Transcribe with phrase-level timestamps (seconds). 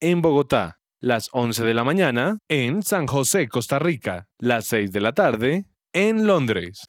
[0.00, 5.00] en Bogotá, las 11 de la mañana en San José, Costa Rica, las 6 de
[5.00, 6.84] la tarde en Londres.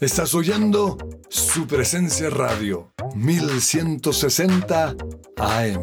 [0.00, 0.96] Estás oyendo
[1.28, 4.94] su presencia radio 1160
[5.36, 5.82] AM.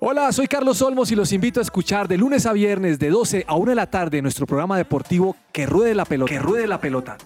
[0.00, 3.44] Hola, soy Carlos Olmos y los invito a escuchar de lunes a viernes de 12
[3.48, 6.30] a 1 de la tarde nuestro programa deportivo Que Ruede la Pelota.
[6.30, 7.16] Que Ruede la Pelota.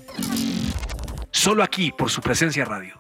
[1.31, 2.95] Solo aquí por su presencia radio.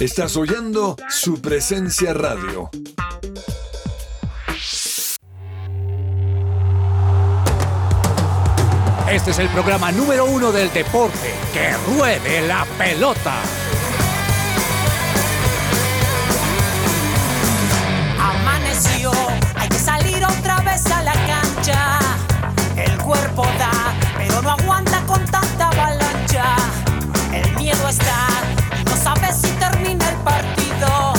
[0.00, 2.70] Estás oyendo su presencia radio.
[9.10, 11.34] Este es el programa número uno del deporte.
[11.52, 13.63] Que ruede la pelota.
[19.54, 21.98] Hay que salir otra vez a la cancha.
[22.76, 26.56] El cuerpo da, pero no aguanta con tanta avalancha.
[27.32, 28.26] El miedo está
[28.80, 31.12] y no sabes si termina el partido.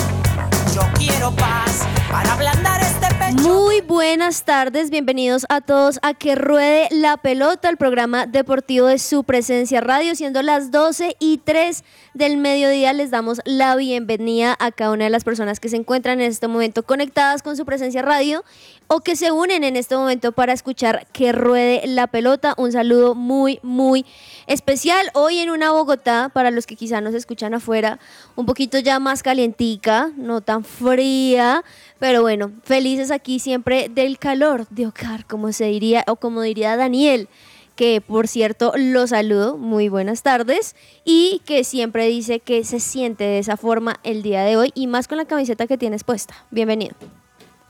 [0.74, 2.85] Yo quiero paz para ablandar pecho.
[3.34, 9.00] Muy buenas tardes, bienvenidos a todos a Que Ruede la Pelota, el programa deportivo de
[9.00, 11.84] su presencia radio, siendo las 12 y 3
[12.14, 16.22] del mediodía, les damos la bienvenida a cada una de las personas que se encuentran
[16.22, 18.44] en este momento conectadas con su presencia radio
[18.88, 22.54] o que se unen en este momento para escuchar Que Ruede la Pelota.
[22.58, 24.06] Un saludo muy, muy
[24.48, 28.00] especial hoy en una Bogotá, para los que quizá nos escuchan afuera,
[28.36, 31.64] un poquito ya más calientica, no tan fría,
[32.00, 36.78] pero bueno, felices aquí siempre del calor de hogar, como se diría, o como diría
[36.78, 37.28] Daniel,
[37.76, 43.24] que por cierto lo saludo, muy buenas tardes, y que siempre dice que se siente
[43.24, 46.36] de esa forma el día de hoy, y más con la camiseta que tienes puesta.
[46.52, 46.96] Bienvenido.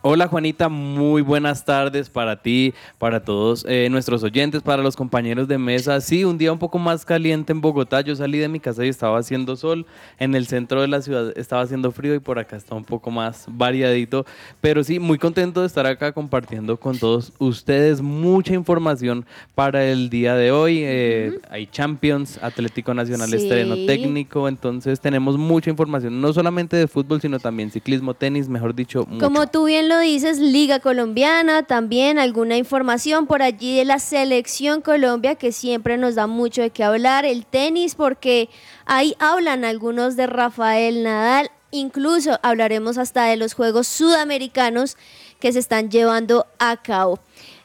[0.08, 5.48] Hola Juanita, muy buenas tardes para ti, para todos eh, nuestros oyentes, para los compañeros
[5.48, 6.00] de mesa.
[6.00, 8.02] Sí, un día un poco más caliente en Bogotá.
[8.02, 9.88] Yo salí de mi casa y estaba haciendo sol.
[10.20, 13.10] En el centro de la ciudad estaba haciendo frío y por acá está un poco
[13.10, 14.28] más variadito.
[14.62, 20.12] Pero sí, muy contento de estar acá compartiendo con todos ustedes mucha información para el
[20.12, 20.82] día de hoy.
[20.84, 23.38] Eh, Hay Champions, Atlético Nacional Sí.
[23.38, 28.76] estreno técnico, entonces tenemos mucha información, no solamente de fútbol, sino también ciclismo, tenis, mejor
[28.76, 29.26] dicho, mucho.
[29.26, 34.82] Como tú bien lo dices, Liga Colombiana, también alguna información por allí de la selección
[34.82, 38.50] Colombia que siempre nos da mucho de qué hablar, el tenis porque
[38.86, 44.98] ahí hablan algunos de Rafael Nadal, incluso hablaremos hasta de los Juegos Sudamericanos
[45.40, 47.20] que se están llevando a cabo.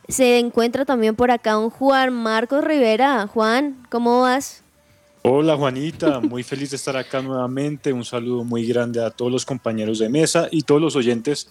[0.09, 3.27] Se encuentra también por acá un Juan Marcos Rivera.
[3.29, 4.65] Juan, ¿cómo vas?
[5.23, 7.93] Hola Juanita, muy feliz de estar acá nuevamente.
[7.93, 11.51] Un saludo muy grande a todos los compañeros de mesa y todos los oyentes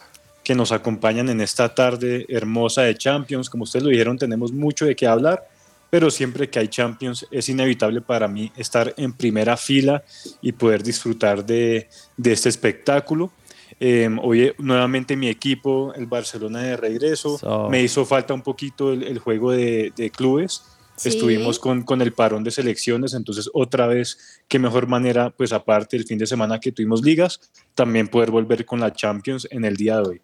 [0.49, 3.51] que nos acompañan en esta tarde hermosa de Champions.
[3.51, 5.47] Como ustedes lo dijeron, tenemos mucho de qué hablar,
[5.91, 10.03] pero siempre que hay Champions es inevitable para mí estar en primera fila
[10.41, 11.87] y poder disfrutar de,
[12.17, 13.31] de este espectáculo.
[13.79, 17.69] Eh, hoy eh, nuevamente mi equipo, el Barcelona de regreso, So.
[17.69, 20.63] me hizo falta un poquito el, el juego de, de clubes,
[20.99, 21.09] Sí.
[21.09, 25.95] Estuvimos con, con el parón de selecciones, entonces otra vez, qué mejor manera, pues aparte
[25.97, 27.39] del fin de semana que tuvimos ligas,
[27.73, 30.21] también poder volver con la Champions en el día de hoy.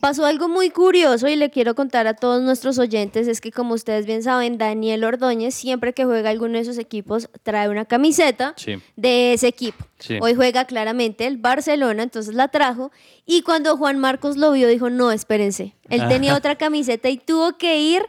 [0.00, 3.72] Pasó algo muy curioso y le quiero contar a todos nuestros oyentes, es que como
[3.74, 8.52] ustedes bien saben, Daniel Ordóñez siempre que juega alguno de esos equipos trae una camiseta
[8.56, 8.76] Sí.
[8.96, 9.86] de ese equipo.
[9.98, 10.18] Sí.
[10.20, 12.92] Hoy juega claramente el Barcelona, entonces la trajo
[13.26, 17.56] y cuando Juan Marcos lo vio dijo, no, espérense, él tenía otra camiseta y tuvo
[17.56, 18.02] que ir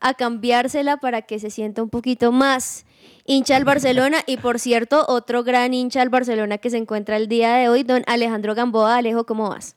[0.00, 2.84] a cambiársela para que se sienta un poquito más
[3.24, 7.28] hincha del Barcelona y por cierto, otro gran hincha del Barcelona que se encuentra el
[7.28, 8.96] día de hoy, don Alejandro Gamboa.
[8.96, 9.76] Alejo, ¿cómo vas?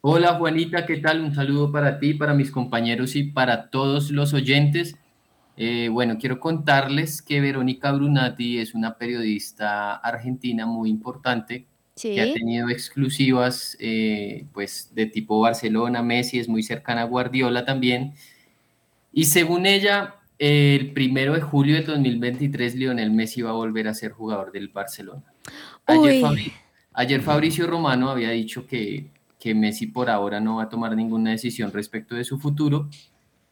[0.00, 1.22] Hola Juanita, ¿qué tal?
[1.22, 4.96] Un saludo para ti, para mis compañeros y para todos los oyentes.
[5.56, 11.66] Eh, bueno, quiero contarles que Verónica Brunati es una periodista argentina muy importante
[11.96, 12.14] Sí.
[12.14, 17.64] que ha tenido exclusivas eh, pues de tipo Barcelona, Messi, es muy cercana a Guardiola
[17.64, 18.14] también.
[19.14, 23.94] Y según ella, el primero de julio de 2023 Lionel Messi va a volver a
[23.94, 25.22] ser jugador del Barcelona.
[25.86, 26.20] Ayer.
[26.22, 26.52] Fabri-
[26.92, 29.06] ayer Fabricio Romano había dicho que,
[29.38, 32.88] que Messi por ahora no va a tomar ninguna decisión respecto de su futuro,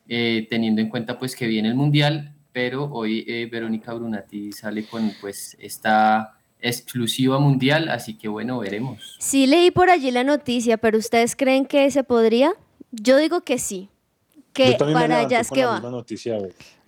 [0.08, 4.84] eh, teniendo en cuenta pues que viene el Mundial, pero hoy eh, Verónica Brunati sale
[4.84, 9.16] con pues esta exclusiva mundial, así que bueno, veremos.
[9.20, 12.52] Sí leí por allí la noticia, pero ¿ustedes creen que se podría?
[12.92, 13.88] Yo digo que sí,
[14.52, 15.80] que para allá es que va.
[15.80, 16.38] noticia.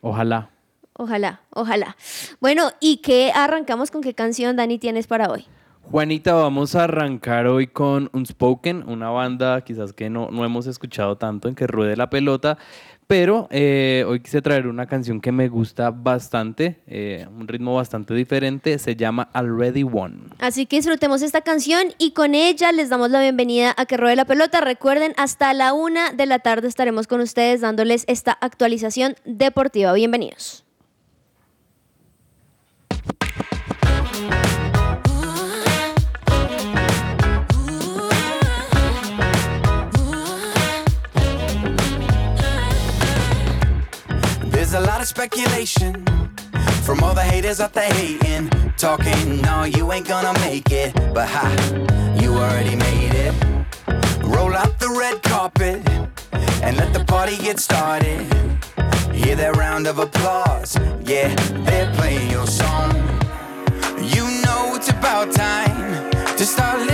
[0.01, 0.51] Ojalá.
[0.97, 1.97] Ojalá, ojalá.
[2.41, 5.45] Bueno, ¿y qué arrancamos con qué canción, Dani, tienes para hoy?
[5.91, 11.17] Juanita, vamos a arrancar hoy con Unspoken, una banda quizás que no, no hemos escuchado
[11.17, 12.59] tanto en que ruede la pelota,
[13.17, 18.13] pero eh, hoy quise traer una canción que me gusta bastante, eh, un ritmo bastante
[18.13, 20.35] diferente, se llama Already Won.
[20.41, 24.17] Así que disfrutemos esta canción y con ella les damos la bienvenida a Que Ruede
[24.17, 24.61] la Pelota.
[24.61, 29.93] Recuerden, hasta la una de la tarde estaremos con ustedes dándoles esta actualización deportiva.
[29.93, 30.65] Bienvenidos.
[44.77, 46.05] A lot of speculation
[46.83, 49.41] from all the haters out there hating, talking.
[49.41, 51.49] No, you ain't gonna make it, but ha,
[52.21, 53.35] you already made it.
[54.25, 55.81] Roll out the red carpet
[56.61, 58.21] and let the party get started.
[59.13, 61.33] Hear that round of applause, yeah,
[61.67, 62.91] they're playing your song.
[64.03, 66.94] You know it's about time to start living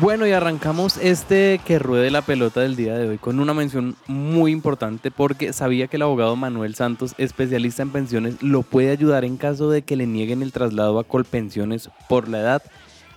[0.00, 3.94] Bueno, y arrancamos este que ruede la pelota del día de hoy con una mención
[4.08, 9.24] muy importante porque sabía que el abogado Manuel Santos, especialista en pensiones, lo puede ayudar
[9.24, 12.60] en caso de que le nieguen el traslado a Colpensiones por la edad.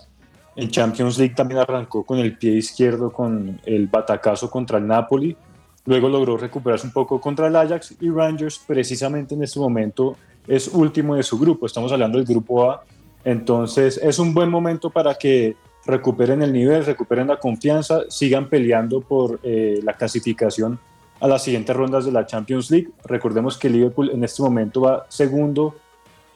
[0.55, 5.37] En Champions League también arrancó con el pie izquierdo con el batacazo contra el Napoli.
[5.85, 10.69] Luego logró recuperarse un poco contra el Ajax y Rangers precisamente en este momento es
[10.69, 11.67] último de su grupo.
[11.67, 12.85] Estamos hablando del grupo A.
[13.25, 19.01] Entonces es un buen momento para que recuperen el nivel, recuperen la confianza, sigan peleando
[19.01, 20.79] por eh, la clasificación
[21.21, 22.91] a las siguientes rondas de la Champions League.
[23.05, 25.75] Recordemos que Liverpool en este momento va segundo,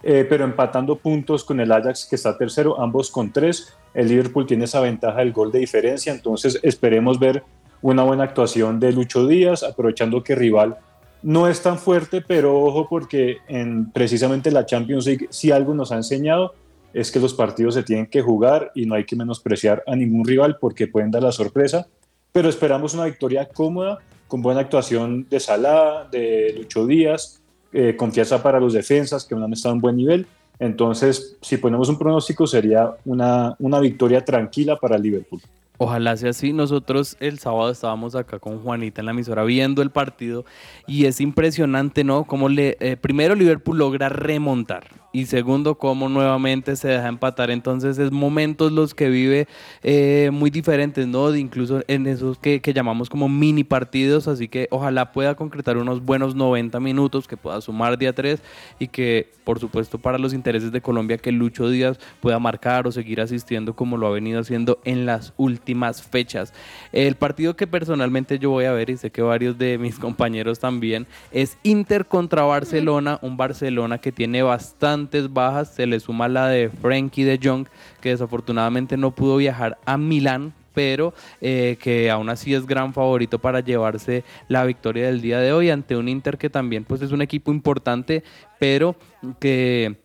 [0.03, 3.75] eh, pero empatando puntos con el Ajax que está tercero, ambos con tres.
[3.95, 7.43] El Liverpool tiene esa ventaja del gol de diferencia, entonces esperemos ver
[7.83, 10.77] una buena actuación de Lucho Díaz, aprovechando que rival
[11.23, 15.91] no es tan fuerte, pero ojo porque en precisamente la Champions League si algo nos
[15.91, 16.55] ha enseñado
[16.97, 20.25] es que los partidos se tienen que jugar y no hay que menospreciar a ningún
[20.25, 21.87] rival porque pueden dar la sorpresa,
[22.33, 28.43] pero esperamos una victoria cómoda, con buena actuación de Salah, de Lucho Díaz, eh, confianza
[28.43, 30.27] para los defensas que no han estado en buen nivel.
[30.59, 35.43] Entonces, si ponemos un pronóstico, sería una, una victoria tranquila para Liverpool.
[35.77, 36.55] Ojalá sea así.
[36.55, 40.47] Nosotros el sábado estábamos acá con Juanita en la emisora viendo el partido
[40.87, 42.25] y es impresionante, ¿no?
[42.25, 47.51] Cómo le, eh, primero Liverpool logra remontar y segundo, cómo nuevamente se deja empatar.
[47.51, 49.49] Entonces es momentos los que vive
[49.83, 51.35] eh, muy diferentes, ¿no?
[51.35, 54.29] Incluso en esos que, que, llamamos como mini partidos.
[54.29, 58.43] Así que ojalá pueda concretar unos buenos 90 minutos, que pueda sumar día 3
[58.79, 62.93] y que, por supuesto, para los intereses de Colombia, que Lucho Díaz pueda marcar o
[62.93, 66.53] seguir asistiendo como lo ha venido haciendo en las últimas fechas.
[66.93, 70.59] El partido que personalmente yo voy a ver y sé que varios de mis compañeros
[70.59, 76.49] también es Inter contra Barcelona, un Barcelona que tiene bastante bajas, se le suma la
[76.49, 77.67] de Frankie de Jong,
[78.01, 83.39] que desafortunadamente no pudo viajar a Milán, pero eh, que aún así es gran favorito
[83.39, 87.13] para llevarse la victoria del día de hoy ante un Inter que también pues es
[87.13, 88.23] un equipo importante,
[88.59, 88.95] pero
[89.41, 89.97] que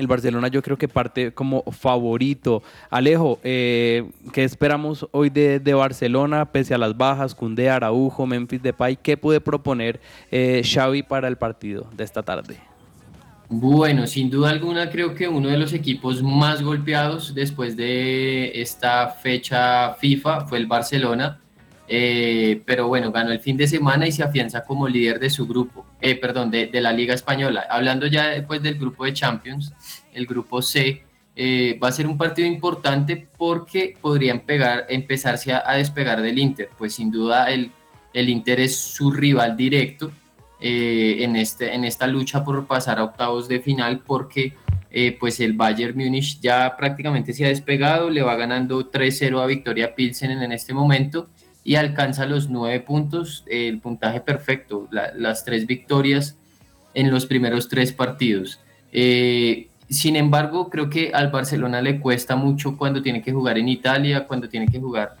[0.00, 2.62] el Barcelona yo creo que parte como favorito.
[2.88, 8.96] Alejo, eh, ¿qué esperamos hoy de, Barcelona pese a las bajas, Cundé, Araujo, Memphis Depay?
[8.96, 12.69] ¿Qué puede proponer eh, Xavi para el partido de esta tarde?
[13.52, 19.08] Bueno, sin duda alguna creo que uno de los equipos más golpeados después de esta
[19.08, 21.40] fecha FIFA fue el Barcelona,
[21.88, 25.48] eh, pero bueno, ganó el fin de semana y se afianza como líder de su
[25.48, 27.66] grupo, eh, perdón, de, la Liga Española.
[27.68, 29.74] Hablando ya después del grupo de Champions,
[30.12, 31.02] el grupo C,
[31.34, 36.70] eh, va a ser un partido importante porque podrían pegar, empezarse a, despegar del Inter,
[36.78, 37.72] pues sin duda el,
[38.12, 40.12] el Inter es su rival directo
[40.62, 44.52] eh, en, este, en esta lucha por pasar a octavos de final porque
[44.90, 49.46] eh, pues el Bayern Múnich ya prácticamente se ha despegado, le va ganando 3-0 a
[49.46, 51.30] Victoria Pilsen en este momento
[51.64, 56.36] y alcanza los nueve puntos, el puntaje perfecto, las tres victorias
[56.92, 58.60] en los primeros tres partidos.
[58.92, 63.68] Eh, sin embargo, creo que al Barcelona le cuesta mucho cuando tiene que jugar en
[63.68, 65.16] Italia, cuando tiene que jugar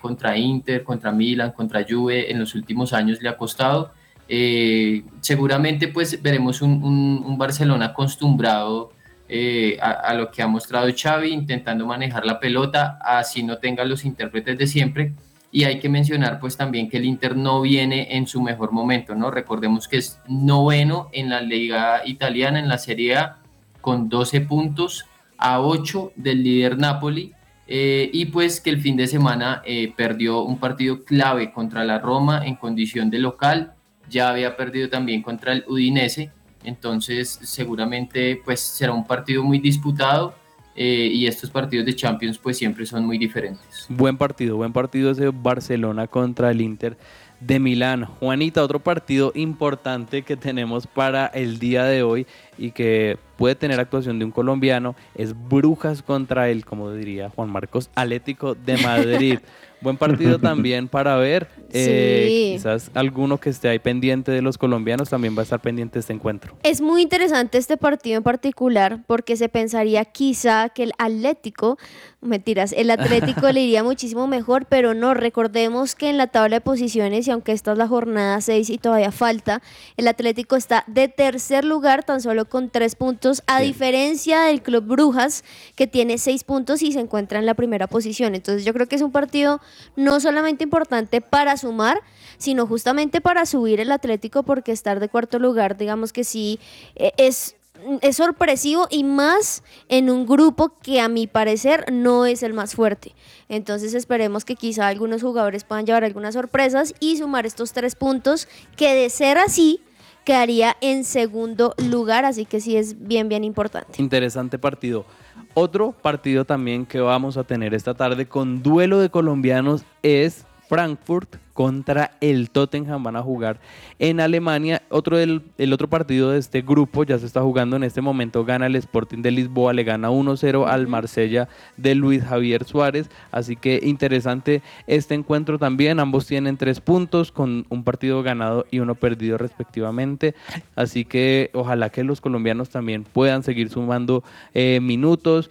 [0.00, 3.92] contra Inter, contra Milan, contra Juve, en los últimos años le ha costado.
[4.30, 8.92] Eh, seguramente pues veremos un, Barcelona acostumbrado
[9.26, 14.04] eh, a, lo que ha mostrado Xavi, intentando manejar la pelota, así no tenga los
[14.04, 15.12] intérpretes de siempre.
[15.50, 19.14] Y hay que mencionar pues también que el Inter no viene en su mejor momento,
[19.14, 19.30] ¿no?
[19.30, 23.38] Recordemos que es noveno en la liga italiana, en la Serie A,
[23.80, 25.06] con 12 puntos
[25.38, 27.32] a 8 del líder Napoli.
[27.66, 29.62] Eh, y pues que el fin de semana
[29.96, 33.74] perdió un partido clave contra la Roma en condición de local
[34.08, 36.30] ya había perdido también contra el Udinese,
[36.64, 40.34] entonces seguramente pues será un partido muy disputado
[40.74, 43.86] eh, y estos partidos de Champions pues siempre son muy diferentes.
[43.88, 46.96] Buen partido, buen partido ese Barcelona contra el Inter
[47.40, 48.04] de Milán.
[48.04, 52.26] Juanita, otro partido importante que tenemos para el día de hoy
[52.58, 57.48] y que puede tener actuación de un colombiano es Brujas contra el, como diría Juan
[57.50, 59.38] Marcos, Atlético de Madrid.
[59.80, 61.48] Buen partido también para ver.
[61.72, 65.94] Eh, quizás alguno que esté ahí pendiente de los colombianos también va a estar pendiente
[65.94, 66.56] de este encuentro.
[66.64, 71.78] Es muy interesante este partido en particular porque se pensaría quizá que el Atlético,
[72.20, 76.60] mentiras, el Atlético le iría muchísimo mejor, pero no, recordemos que en la tabla de
[76.60, 79.62] posiciones, y aunque esta es la jornada 6 y todavía falta,
[79.96, 84.84] el Atlético está de tercer lugar tan solo con tres puntos, a diferencia del Club
[84.84, 88.34] Brujas, que tiene seis puntos y se encuentra en la primera posición.
[88.34, 89.60] Entonces yo creo que es un partido
[89.96, 92.00] no solamente importante para sumar,
[92.38, 96.58] sino justamente para subir el Atlético, porque estar de cuarto lugar, digamos que sí,
[96.96, 97.56] e, es
[98.00, 102.74] es sorpresivo y más en un grupo que a mi parecer no es el más
[102.74, 103.14] fuerte.
[103.48, 108.48] Entonces esperemos que quizá algunos jugadores puedan llevar algunas sorpresas y sumar estos tres puntos
[108.76, 109.80] que de ser así
[110.28, 114.02] quedaría en segundo lugar, así que sí es bien, bien importante.
[114.02, 115.06] Interesante partido.
[115.54, 121.36] Otro partido también que vamos a tener esta tarde con duelo de colombianos es Frankfurt
[121.58, 123.58] contra el Tottenham van a jugar
[123.98, 124.82] en Alemania.
[124.90, 128.44] Otro del, el otro partido de este grupo ya se está jugando en este momento.
[128.44, 133.10] Gana el Sporting de Lisboa, le gana 1-0 al Marsella de Luis Javier Suárez.
[133.32, 135.98] Así que interesante este encuentro también.
[135.98, 140.36] Ambos tienen tres puntos con un partido ganado y uno perdido respectivamente.
[140.76, 144.22] Así que ojalá que los colombianos también puedan seguir sumando
[144.54, 145.50] eh, minutos.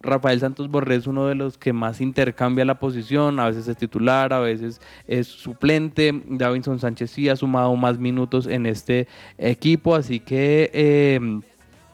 [0.00, 3.76] Rafael Santos Borré es uno de los que más intercambia la posición, a veces es
[3.76, 6.22] titular, a veces es suplente.
[6.28, 11.18] Davinson Sánchez sí ha sumado más minutos en este equipo, así que eh,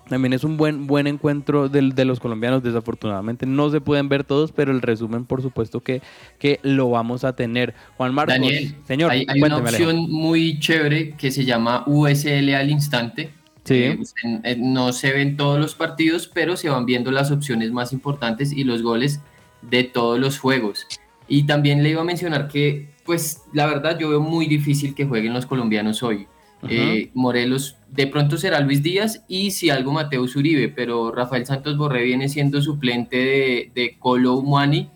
[0.09, 2.63] también es un buen, buen encuentro del- de, los colombianos.
[2.63, 6.03] Desafortunadamente no se pueden ver todos, pero el resumen, por supuesto, que,
[6.39, 7.73] que lo vamos a tener.
[7.97, 12.69] Juan Marcos, Daniel, señor, hay, hay una opción muy chévere que se llama USL al
[12.69, 13.31] instante.
[13.65, 13.75] Sí.
[13.75, 13.99] Eh,
[14.45, 18.53] en- no se ven todos los partidos, pero se van viendo las opciones más importantes
[18.53, 19.21] y los goles
[19.63, 20.87] de todos los juegos.
[21.29, 25.07] Y también le iba a mencionar que, pues, la verdad, yo veo muy difícil que
[25.07, 26.27] jueguen los colombianos hoy.
[26.69, 31.77] Eh, Morelos, de pronto será Luis Díaz y si algo Mateo Uribe, pero Rafael Santos
[31.77, 34.89] Borré viene siendo suplente de, de Colo Muani,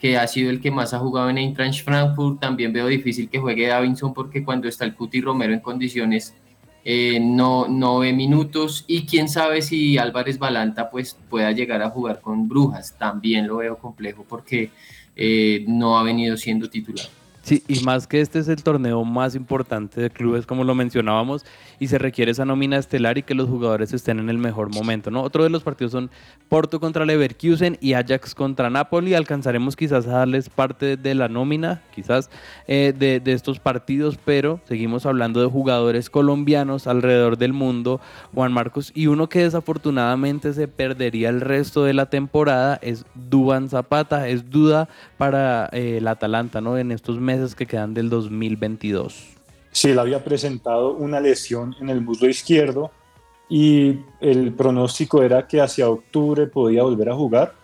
[0.00, 2.40] que ha sido el que más ha jugado en Eintracht Frankfurt.
[2.40, 6.34] También veo difícil que juegue Davinson porque cuando está el Cuti Romero en condiciones
[6.84, 11.90] eh, no, no ve minutos y quién sabe si Álvarez Balanta pues pueda llegar a
[11.90, 12.96] jugar con Brujas.
[12.98, 14.70] También lo veo complejo porque
[15.14, 17.06] eh, no ha venido siendo titular.
[17.42, 21.44] Sí, y más que este es el torneo más importante de clubes, como lo mencionábamos,
[21.82, 25.10] y se requiere esa nómina estelar y que los jugadores estén en el mejor momento,
[25.10, 25.20] ¿no?
[25.20, 26.12] Otro de los partidos son
[26.48, 29.14] Porto contra Leverkusen y Ajax contra Napoli.
[29.14, 32.30] Alcanzaremos quizás a darles parte de la nómina, quizás,
[32.68, 38.00] eh, de, de estos partidos, pero seguimos hablando de jugadores colombianos alrededor del mundo,
[38.32, 43.68] Juan Marcos, y uno que desafortunadamente se perdería el resto de la temporada es Duban
[43.68, 46.78] Zapata, es duda para eh, el Atalanta, ¿no?
[46.78, 49.41] En estos meses que quedan del 2022.
[49.72, 52.90] Sí, él había presentado una lesión en el muslo izquierdo
[53.48, 57.54] y el pronóstico era que hacia octubre podía volver a jugar,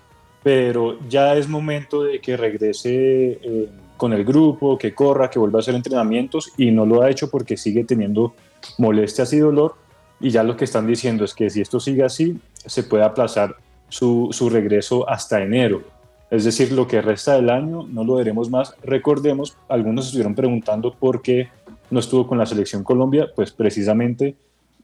[0.42, 5.58] pero ya es momento de que regrese eh, con el grupo, que corra, que vuelva
[5.58, 8.34] a hacer entrenamientos y no lo ha hecho porque sigue teniendo
[8.78, 9.74] molestias y dolor
[10.18, 13.56] y ya lo que están diciendo es que si esto sigue así, se puede aplazar
[13.88, 15.82] su, su regreso hasta enero.
[16.30, 18.74] Es decir, lo que resta del año no lo veremos más.
[18.82, 21.48] Recordemos, algunos estuvieron preguntando por qué
[21.90, 24.36] no estuvo con la selección Colombia, pues precisamente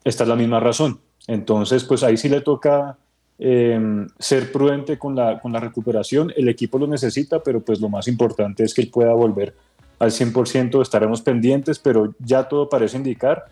[0.05, 1.01] esta es la misma razón.
[1.27, 2.99] Entonces, pues ahí sí le toca
[3.39, 6.33] eh, ser prudente con la, con la recuperación.
[6.37, 9.55] El equipo lo necesita, pero pues lo más importante es que él pueda volver
[9.99, 10.83] al 100%.
[10.83, 13.45] Estaremos pendientes, pero ya todo parece indicar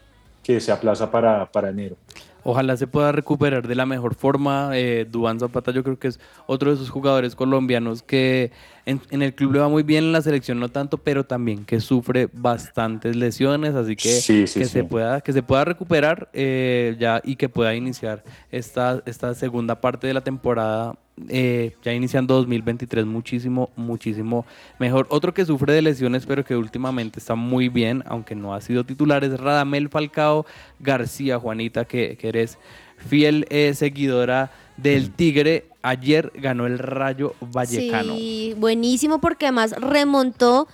[0.42, 1.96] que se aplaza para, para enero.
[2.44, 4.70] Ojalá se pueda recuperar de la mejor forma.
[4.74, 8.50] Eh, Dubán Zapata yo creo que es otro de esos jugadores colombianos que
[8.84, 11.64] en, en el club le va muy bien, en la selección no tanto, pero también
[11.64, 14.72] que sufre bastantes lesiones, así que Sí, sí, que, sí.
[14.72, 19.80] Se, pueda, que se pueda recuperar eh, ya y que pueda iniciar esta, esta segunda
[19.80, 20.96] parte de la temporada.
[21.28, 24.44] Eh, ya iniciando 2023 muchísimo, muchísimo
[24.78, 25.06] mejor.
[25.10, 28.84] Otro que sufre de lesiones, pero que últimamente está muy bien, aunque no ha sido
[28.84, 30.46] titular, es Radamel Falcao
[30.80, 32.58] García, Juanita, que, que eres
[32.96, 35.66] fiel eh, seguidora del Tigre.
[35.82, 38.14] Ayer ganó el Rayo Vallecano.
[38.14, 40.68] Sí, buenísimo porque además remontó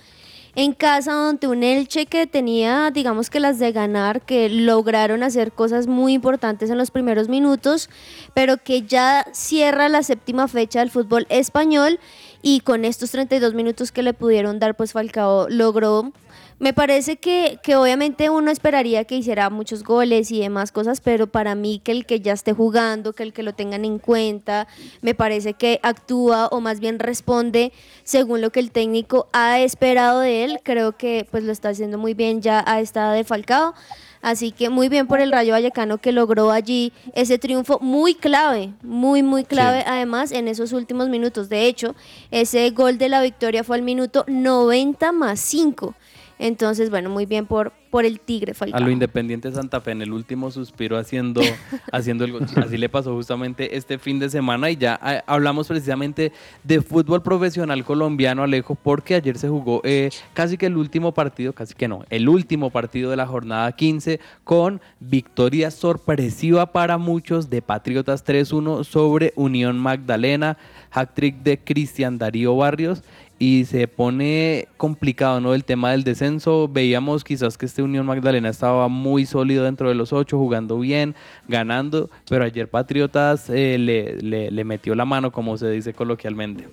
[0.55, 5.51] en casa ante un Elche que tenía, digamos que las de ganar, que lograron hacer
[5.51, 7.89] cosas muy importantes en los primeros minutos,
[8.33, 11.99] pero que ya cierra la séptima fecha del fútbol español
[12.41, 16.11] y con estos 32 minutos que le pudieron dar, pues Falcao logró
[16.59, 21.27] me parece que, que obviamente uno esperaría que hiciera muchos goles y demás cosas, pero
[21.27, 24.67] para mí que el que ya esté jugando, que el que lo tengan en cuenta,
[25.01, 27.71] me parece que actúa o más bien responde
[28.03, 30.59] según lo que el técnico ha esperado de él.
[30.63, 33.73] Creo que pues lo está haciendo muy bien ya a esta de Falcao.
[34.21, 38.73] Así que muy bien por el Rayo Vallecano que logró allí ese triunfo muy clave,
[38.83, 41.47] muy, muy clave además en esos últimos minutos.
[41.47, 41.95] De hecho,
[42.29, 45.95] ese gol de la victoria fue al minuto 90 más 5.
[46.39, 48.79] Entonces, bueno, muy bien por, por el Tigre A Falcao.
[48.79, 51.41] lo Independiente Santa Fe en el último suspiro haciendo,
[51.91, 52.45] haciendo el gol.
[52.55, 56.31] Así le pasó justamente este fin de semana y ya ah, hablamos precisamente
[56.63, 61.51] de fútbol profesional colombiano, Alejo, porque ayer se jugó eh, casi que el último partido,
[61.51, 67.49] casi que no, el último partido de la jornada 15 con victoria sorpresiva para muchos
[67.49, 70.57] de Patriotas 3-1 sobre Unión Magdalena,
[70.89, 73.03] hat-trick de Cristian Darío Barrios
[73.39, 75.53] y se pone complicado, ¿no?
[75.53, 76.67] El tema del descenso.
[76.67, 81.15] Veíamos quizás que este Unión Magdalena estaba muy sólido dentro de los ocho, jugando bien,
[81.47, 86.67] ganando, pero ayer Patriotas eh, le, le- le metió la mano, como se dice coloquialmente.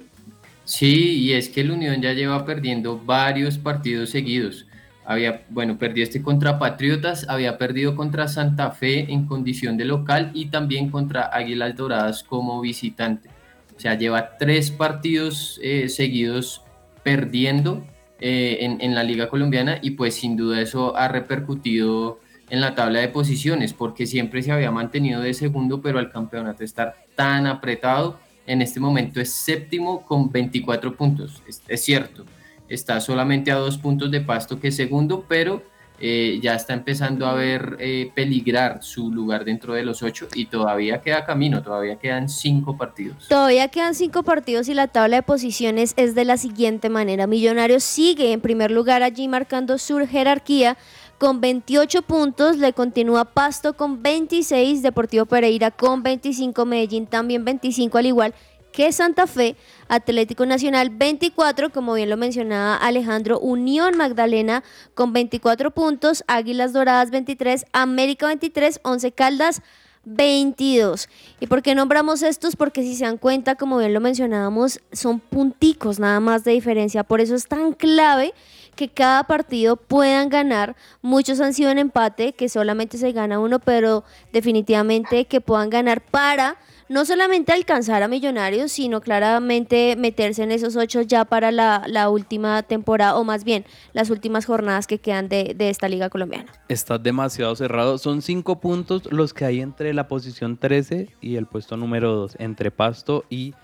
[0.64, 4.66] Sí, y es que el Unión ya lleva perdiendo varios partidos seguidos.
[5.04, 10.32] Había, bueno, perdió este contra Patriotas, había perdido contra Santa Fe en condición de local
[10.34, 13.30] y también contra Águilas Doradas como visitante.
[13.76, 16.62] O sea, lleva tres partidos eh, seguidos
[17.02, 17.84] perdiendo
[18.18, 22.74] eh, en, en la Liga Colombiana y pues sin duda eso ha repercutido en la
[22.74, 27.46] tabla de posiciones porque siempre se había mantenido de segundo, pero al campeonato estar tan
[27.46, 31.42] apretado, en este momento es séptimo con 24 puntos.
[31.46, 32.24] Es, es cierto,
[32.68, 35.62] está solamente a dos puntos de Pasto que es segundo, pero
[35.98, 40.46] eh, ya está empezando a ver eh, peligrar su lugar dentro de los ocho y
[40.46, 43.28] todavía queda camino, todavía quedan cinco partidos.
[43.28, 47.26] Todavía quedan cinco partidos y la tabla de posiciones es de la siguiente manera.
[47.26, 50.76] Millonarios sigue en primer lugar allí marcando su jerarquía
[51.18, 57.96] con 28 puntos, le continúa Pasto con 26, Deportivo Pereira con 25, Medellín también 25
[57.96, 58.34] al igual
[58.76, 59.56] que Santa Fe,
[59.88, 64.62] Atlético Nacional 24, como bien lo mencionaba Alejandro, Unión Magdalena
[64.94, 69.62] con 24 puntos, Águilas Doradas 23, América 23, Once Caldas
[70.04, 71.08] 22.
[71.40, 72.54] ¿Y por qué nombramos estos?
[72.54, 77.02] Porque si se dan cuenta, como bien lo mencionábamos, son punticos nada más de diferencia.
[77.02, 78.34] Por eso es tan clave
[78.74, 80.76] que cada partido puedan ganar.
[81.00, 86.02] Muchos han sido en empate, que solamente se gana uno, pero definitivamente que puedan ganar
[86.02, 92.08] para no solamente alcanzar a Millonarios, sino claramente meterse en esos ocho ya para la,
[92.10, 96.52] última temporada, o más bien las últimas jornadas que quedan de, de esta liga colombiana.
[96.68, 97.98] Está demasiado cerrado.
[97.98, 102.36] Son cinco puntos los que hay entre la posición 13 y el puesto número 2,
[102.38, 103.54] entre Pasto y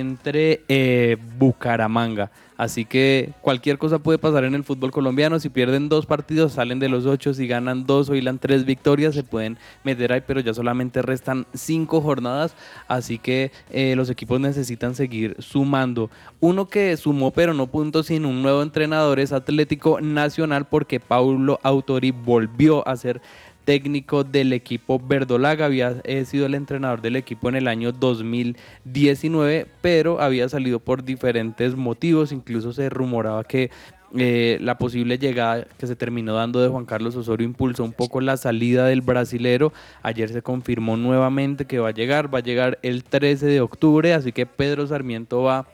[0.00, 2.30] entre eh, Bucaramanga.
[2.56, 5.40] Así que cualquier cosa puede pasar en el fútbol colombiano.
[5.40, 7.34] Si pierden dos partidos, salen de los ocho.
[7.34, 11.46] Si ganan dos o hilan tres victorias, se pueden meter ahí, pero ya solamente restan
[11.54, 12.54] cinco jornadas.
[12.86, 16.08] Así que eh, los equipos necesitan seguir sumando.
[16.38, 21.58] Uno que sumó, pero no puntos, sin un nuevo entrenador es Atlético Nacional, porque Paulo
[21.64, 23.20] Autori volvió a ser
[23.64, 29.66] técnico del equipo verdolaga, había eh, sido el entrenador del equipo en el año 2019,
[29.80, 33.70] pero había salido por diferentes motivos, incluso se rumoraba que
[34.14, 38.20] eh, la posible llegada que se terminó dando de Juan Carlos Osorio impulsó un poco
[38.20, 39.72] la salida del brasilero.
[40.02, 44.12] Ayer se confirmó nuevamente que va a llegar, va a llegar el 13 de octubre,
[44.12, 45.66] así que Pedro Sarmiento va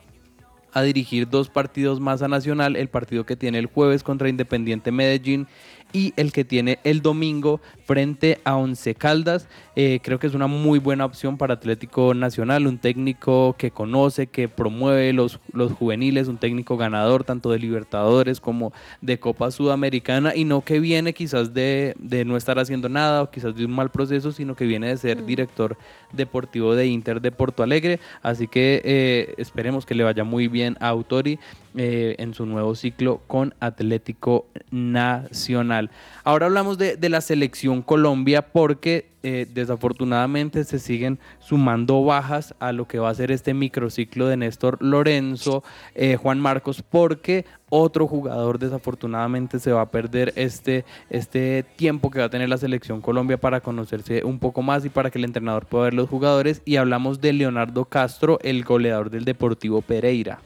[0.71, 4.91] a dirigir dos partidos más a Nacional, el partido que tiene el jueves contra Independiente
[4.91, 5.47] Medellín
[5.91, 9.47] y el que tiene el domingo frente a Once Caldas.
[9.75, 14.27] Eh, creo que es una muy buena opción para Atlético Nacional, un técnico que conoce,
[14.27, 20.35] que promueve los, los juveniles, un técnico ganador tanto de Libertadores como de Copa Sudamericana
[20.35, 23.71] y no que viene quizás de, de no estar haciendo nada o quizás de un
[23.71, 25.77] mal proceso, sino que viene de ser director
[26.11, 27.99] deportivo de Inter de Porto Alegre.
[28.21, 31.39] Así que eh, esperemos que le vaya muy bien a Autori
[31.75, 35.91] eh, en su nuevo ciclo con Atlético Nacional.
[36.29, 42.87] Ahora hablamos de, la selección Colombia porque eh, desafortunadamente se siguen sumando bajas a lo
[42.87, 45.63] que va a ser este microciclo de Néstor Lorenzo,
[45.95, 52.19] eh, Juan Marcos, porque otro jugador desafortunadamente se va a perder este, este tiempo que
[52.19, 55.25] va a tener la selección Colombia para conocerse un poco más y para que el
[55.25, 56.61] entrenador pueda ver los jugadores.
[56.63, 60.41] Y hablamos de Leonardo Castro, el goleador del Deportivo Pereira.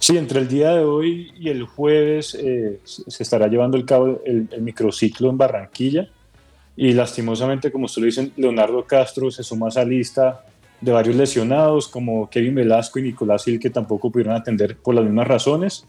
[0.00, 4.22] Sí, entre el día de hoy y el jueves eh, se estará llevando el cabo
[4.24, 6.08] el, microciclo en Barranquilla
[6.74, 10.42] y lastimosamente, como usted lo dice, Leonardo Castro se suma a esa lista
[10.80, 15.04] de varios lesionados como Kevin Velasco y Nicolás Gil que tampoco pudieron atender por las
[15.04, 15.86] mismas razones.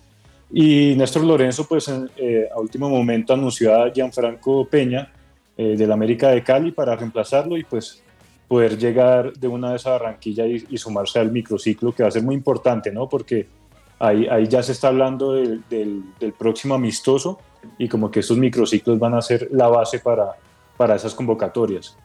[0.51, 5.09] Y Néstor Lorenzo, pues eh, a último momento anunció a Gianfranco Peña
[5.55, 8.03] eh, del América de Cali para reemplazarlo y pues
[8.49, 12.11] poder llegar de una vez a Barranquilla y, y sumarse al microciclo que va a
[12.11, 13.07] ser muy importante, ¿no?
[13.07, 13.60] Porque
[14.03, 16.03] Ahí, ya se está hablando del,
[16.37, 17.39] próximo amistoso
[17.77, 20.31] y como que estos microciclos van a ser la base para,
[20.75, 21.95] para esas convocatorias.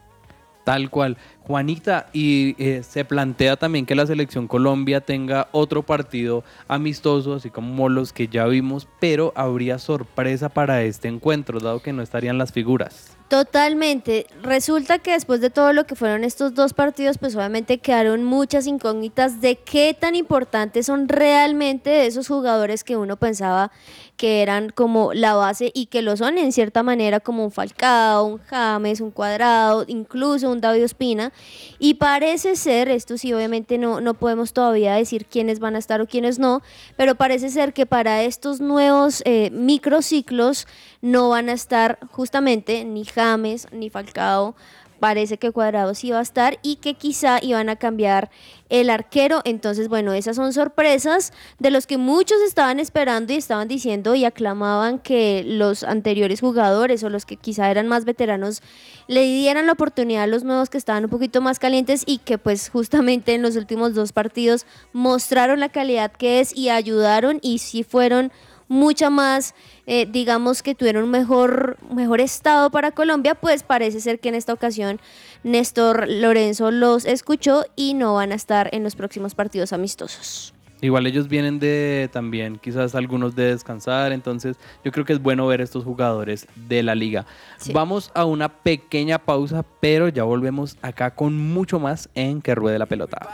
[0.63, 1.17] Tal cual.
[1.47, 7.51] Juanita, y eh, se plantea también que la selección Colombia tenga otro partido amistoso, así
[7.51, 12.37] como los que ya vimos, pero habría sorpresa para este encuentro, dado que no estarían
[12.37, 13.17] las figuras.
[13.29, 14.27] Totalmente.
[14.41, 18.69] Resulta que después de todo lo que fueron estos dos partidos, pues obviamente quedaron muchas
[18.69, 23.73] incógnitas de qué tan importantes son realmente esos jugadores que uno pensaba
[24.17, 28.25] que eran como la base y que lo son en cierta manera como un Falcao,
[28.27, 31.33] un James, un Cuadrado, incluso un David Ospina.
[31.79, 36.01] Y parece ser, esto sí obviamente no, no podemos todavía decir quiénes van a estar
[36.01, 36.62] o quiénes no,
[36.96, 40.66] pero parece ser que para estos nuevos eh, microciclos
[41.03, 44.55] no van a estar justamente ni James ni Falcao
[44.99, 48.31] parece que Cuadrado sí iba a estar y que quizá iban a cambiar
[48.69, 49.43] el arquero.
[49.45, 54.25] Entonces, bueno, esas son sorpresas de los que muchos estaban esperando y estaban diciendo y
[54.25, 58.63] aclamaban que los anteriores jugadores o los que quizá eran más veteranos
[59.07, 62.39] le dieran la oportunidad a los nuevos que estaban un poquito más calientes y que
[62.39, 67.59] pues justamente en los últimos dos partidos mostraron la calidad que es y ayudaron y
[67.59, 68.33] sí fueron
[68.69, 69.55] mucha más,
[69.87, 74.35] eh, digamos que tuvieron un mejor, mejor estado para Colombia, pues parece ser que en
[74.35, 75.01] esta ocasión
[75.45, 80.56] Néstor Lorenzo los escuchó y no van a estar en los próximos partidos amistosos.
[80.81, 85.47] Igual ellos vienen de también, quizás algunos de descansar, entonces yo creo que es bueno
[85.47, 87.25] ver estos jugadores de la liga.
[87.73, 92.79] Vamos a una pequeña pausa, pero ya volvemos acá con mucho más en Que Ruede
[92.79, 93.27] la Pelota.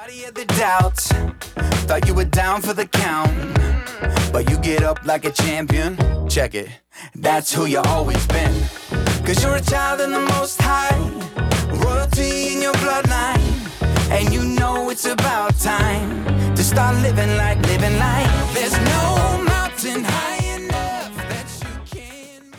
[14.93, 16.23] It's about time
[16.55, 22.53] to start living like living like there's no mountain high enough that you can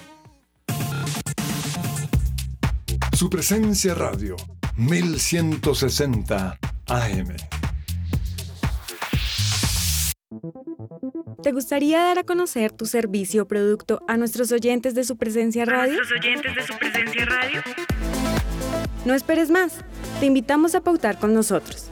[3.16, 4.36] Su presencia radio
[4.78, 7.36] 1160 AM.
[11.44, 15.66] ¿Te gustaría dar a conocer tu servicio o producto a nuestros oyentes de su presencia
[15.66, 15.98] radio?
[15.98, 17.62] ¿Nuestros oyentes de su presencia radio?
[19.06, 19.82] No esperes más.
[20.20, 21.92] Te invitamos a pautar con nosotros.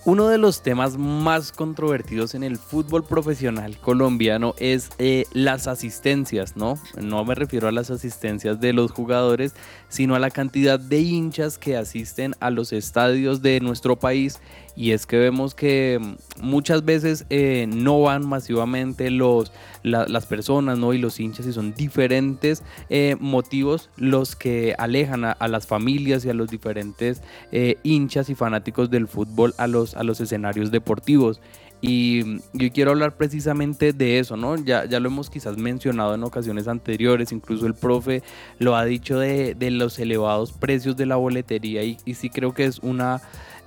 [0.06, 6.58] Uno de los temas más controvertidos en el fútbol profesional colombiano es eh, las asistencias,
[6.58, 6.78] ¿no?
[7.00, 9.54] No me refiero a las asistencias de los jugadores,
[9.88, 14.40] sino a la cantidad de hinchas que asisten a los estadios de nuestro país
[14.76, 16.00] y es que vemos que
[16.40, 20.92] muchas veces eh, no van masivamente los, las personas ¿no?
[20.92, 26.30] y los hinchas y son diferentes eh, motivos los que alejan a, las familias y
[26.30, 31.40] a los diferentes eh, hinchas y fanáticos del fútbol a los, a los escenarios deportivos.
[31.86, 34.56] Y yo quiero hablar precisamente de eso, ¿no?
[34.56, 38.22] Ya, ya lo hemos quizás mencionado en ocasiones anteriores, incluso el profe
[38.58, 42.54] lo ha dicho de, de los elevados precios de la boletería y, y sí creo
[42.54, 43.20] que es una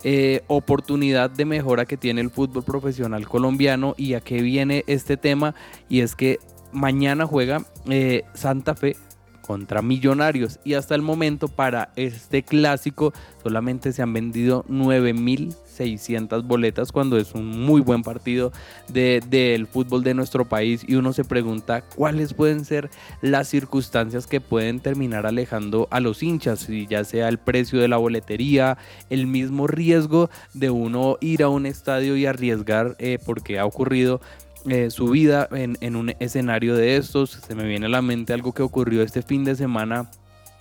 [0.04, 5.18] eh, oportunidad de mejora que tiene el fútbol profesional colombiano y a qué viene este
[5.18, 5.56] tema
[5.90, 6.40] y es que
[6.72, 8.96] mañana juega eh, Santa Fe
[9.48, 10.60] contra Millonarios.
[10.66, 17.34] Y hasta el momento para este clásico solamente se han vendido 9.600 boletas cuando es
[17.34, 18.52] un muy buen partido
[18.90, 22.90] del fútbol de nuestro país y uno se pregunta cuáles pueden ser
[23.22, 27.96] las circunstancias que pueden terminar alejando a los hinchas, ya sea el precio de la
[27.98, 28.78] boletería,
[29.10, 34.20] el mismo riesgo de uno ir a un estadio y arriesgar eh, porque ha ocurrido
[34.70, 37.32] eh, su vida en, en un escenario de estos.
[37.32, 40.10] Se me viene a la mente algo que ocurrió este fin de semana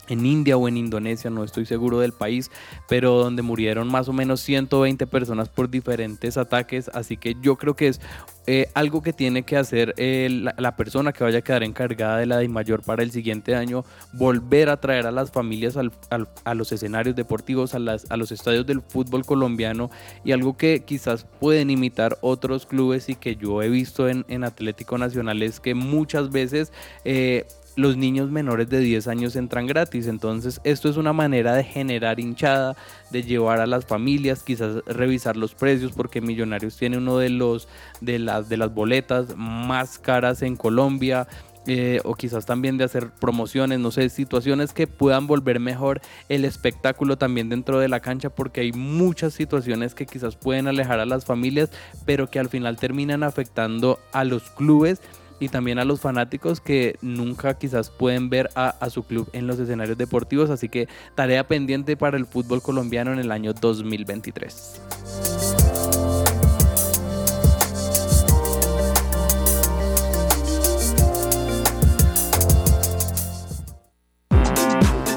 [0.08, 2.50] en India o en Indonesia, no estoy seguro del país,
[2.88, 7.74] pero donde murieron más o menos 120 personas por diferentes ataques, así que yo creo
[7.74, 8.00] que es
[8.48, 12.26] eh, algo que tiene que hacer eh, la, persona que vaya a quedar encargada de
[12.26, 16.70] la de mayor para el siguiente año, volver a traer a las familias a los
[16.70, 19.90] escenarios deportivos, a, los estadios del fútbol colombiano
[20.24, 24.44] y algo que quizás pueden imitar otros clubes y que yo he visto en, en
[24.44, 26.72] Atlético Nacional es que muchas veces...
[27.04, 30.06] Eh, los niños menores de 10 años entran gratis.
[30.06, 32.74] Entonces, esto es una manera de generar hinchada,
[33.10, 37.68] de llevar a las familias, quizás revisar los precios, porque Millonarios tiene uno de los
[38.00, 41.28] de las de las boletas más caras en Colombia.
[41.68, 46.44] Eh, o quizás también de hacer promociones, no sé, situaciones que puedan volver mejor el
[46.44, 51.06] espectáculo también dentro de la cancha, porque hay muchas situaciones que quizás pueden alejar a
[51.06, 51.70] las familias,
[52.04, 55.00] pero que al final terminan afectando a los clubes
[55.40, 59.58] y también a los fanáticos que nunca quizás pueden ver a, su club en los
[59.58, 60.50] escenarios deportivos.
[60.50, 64.80] Así que tarea pendiente para el fútbol colombiano en el año 2023.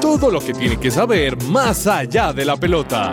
[0.00, 3.12] Todo lo que tiene que saber más allá de la pelota.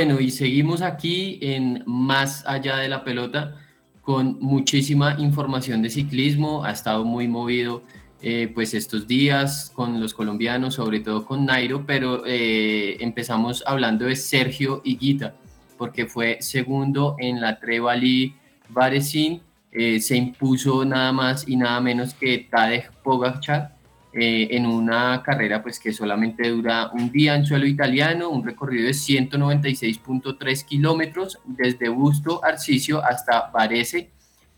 [0.00, 3.56] Bueno, y seguimos aquí en Más allá de la pelota
[4.00, 6.64] con muchísima información de ciclismo.
[6.64, 7.82] Ha estado muy movido
[8.22, 14.06] eh, pues estos días con los colombianos, sobre todo con Nairo, pero eh, empezamos hablando
[14.06, 15.34] de Sergio Higuita,
[15.76, 18.34] porque fue segundo en la Trevali
[18.70, 23.76] Varesin, eh, se impuso nada más y nada menos que Tadej Pogacar
[24.12, 28.86] eh, en una carrera pues que solamente dura un día en suelo italiano, un recorrido
[28.86, 34.10] de 196.3 kilómetros desde Busto Arcisio hasta Varese.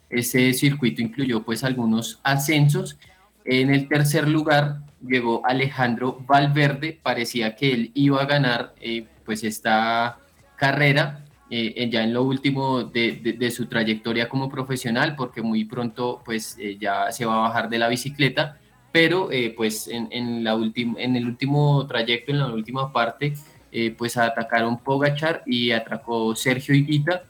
[0.09, 2.97] Ese circuito incluyó pues algunos ascensos.
[3.45, 9.45] En el tercer lugar llegó Alejandro Valverde, parecía que él iba a ganar eh, pues
[9.45, 10.17] esta
[10.57, 16.23] carrera, eh, ya en lo último de, de, su trayectoria como profesional, porque muy pronto
[16.25, 18.59] pues ya se va a bajar de la bicicleta
[18.93, 23.33] pero eh, pues en, el último trayecto, en la última parte,
[23.73, 27.25] eh, pues atacaron Pogachar y atracó Sergio Higuita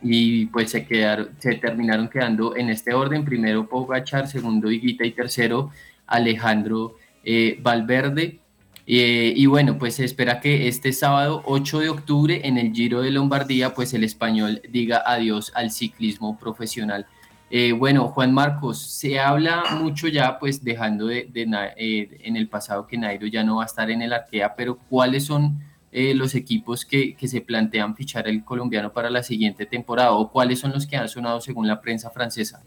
[0.00, 5.10] y pues se, quedaron, se terminaron quedando en este orden, primero Pogachar, segundo Higuita y
[5.10, 5.70] tercero
[6.06, 8.38] Alejandro eh, Valverde.
[8.86, 13.10] y bueno, pues se espera que este sábado 8 de octubre en el Giro de
[13.10, 17.06] Lombardía, pues el español diga adiós al ciclismo profesional.
[17.50, 21.30] Eh, bueno, Juan Marcos, se habla mucho ya, pues dejando de,
[21.76, 24.78] eh, en el pasado que Nairo ya no va a estar en el Arkea, pero
[24.88, 25.60] ¿cuáles son
[25.92, 30.58] eh, los equipos que, se plantean fichar el colombiano para la siguiente temporada o cuáles
[30.58, 32.62] son los que han sonado según la prensa francesa?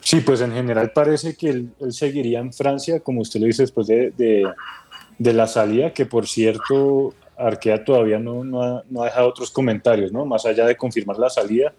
[0.00, 3.88] Sí, pues en general parece que él, seguiría en Francia, como usted lo dice, después
[3.88, 4.44] de,
[5.18, 10.12] la salida, que por cierto, Arkea todavía no, no, ha, no ha dejado otros comentarios,
[10.12, 10.24] ¿no?
[10.24, 11.74] Más allá de confirmar la salida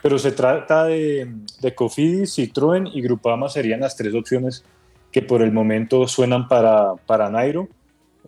[0.00, 1.28] pero se trata de,
[1.60, 4.64] de Cofidis, Citroën y Grupama serían las tres opciones
[5.12, 7.68] que por el momento suenan para, para Nairo.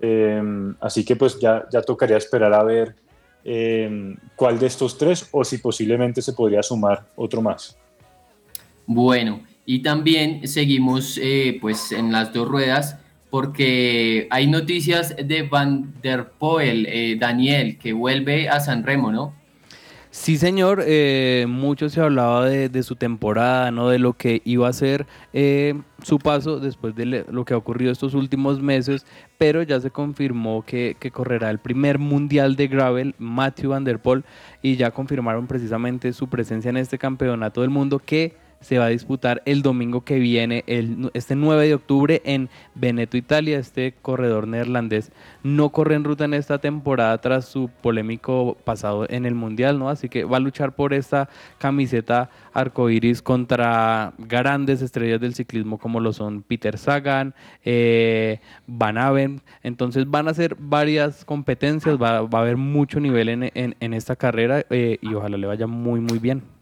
[0.00, 2.94] Em, así que pues ya, ya tocaría esperar a ver
[3.44, 7.76] em, cuál de estos tres o si posiblemente se podría sumar otro más.
[8.86, 12.98] Bueno, y también seguimos eh, pues en las dos ruedas
[13.30, 19.34] porque hay noticias de Van der Poel, eh, Daniel, que vuelve a San Remo, ¿no?
[20.16, 23.88] Sí, señor, eh, mucho se hablaba de, su temporada, ¿no?
[23.88, 25.74] de lo que iba a ser eh,
[26.04, 29.04] su paso después de lo que ha ocurrido estos últimos meses,
[29.38, 34.24] pero ya se confirmó que, correrá el primer mundial de gravel, Matthew Van Der Poel,
[34.62, 38.88] y ya confirmaron precisamente su presencia en este campeonato del mundo que se va a
[38.88, 43.58] disputar el domingo que viene, el, este 9 de octubre en Veneto, Italia.
[43.58, 49.26] Este corredor neerlandés no corre en ruta en esta temporada tras su polémico pasado en
[49.26, 49.88] el Mundial, ¿no?
[49.90, 51.28] Así que va a luchar por esta
[51.58, 57.34] camiseta arcoíris contra grandes estrellas del ciclismo como lo son Peter Sagan,
[57.64, 59.40] eh, Van Aven.
[59.62, 63.94] Entonces van a ser varias competencias, va, va a haber mucho nivel en, en- en
[63.94, 66.53] esta carrera eh, y ojalá le vaya muy, muy bien.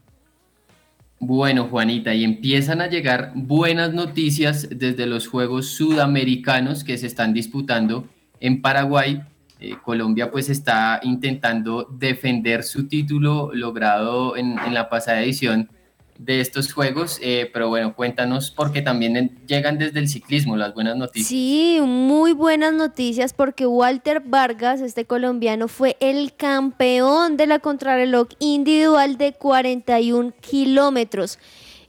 [1.25, 7.33] Bueno, Juanita, y empiezan a llegar buenas noticias desde los Juegos Sudamericanos que se están
[7.33, 8.09] disputando
[8.41, 9.23] en Paraguay.
[9.61, 15.71] Eh, Colombia pues está intentando defender su título logrado en, en la pasada edición
[16.19, 20.97] de estos Juegos, eh, pero bueno, cuéntanos porque también llegan desde el ciclismo las buenas
[20.97, 21.29] noticias.
[21.29, 28.29] Sí, muy buenas noticias porque Walter Vargas, este colombiano, fue el campeón de la contrarreloj
[28.39, 31.39] individual de 41 kilómetros.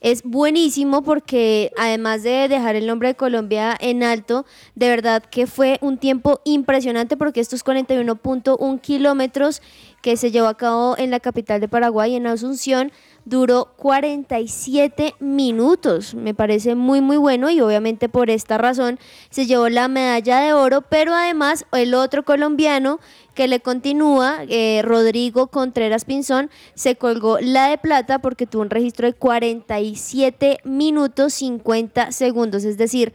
[0.04, 4.46] Es buenísimo porque además de dejar el nombre de Colombia en alto,
[4.76, 9.62] de verdad que fue un tiempo impresionante porque estos 41.1 kilómetros
[10.02, 12.92] que se llevó a cabo en la capital de Paraguay, en Asunción,
[13.26, 16.14] duró 47 minutos.
[16.16, 19.00] Me parece muy, muy bueno y obviamente por esta razón
[19.30, 23.00] se llevó la medalla de oro, pero además el otro colombiano
[23.34, 28.70] que le continúa, eh, Rodrigo Contreras Pinzón, se colgó la de plata porque tuvo un
[28.70, 33.14] registro de 47 minutos 50 segundos, es decir,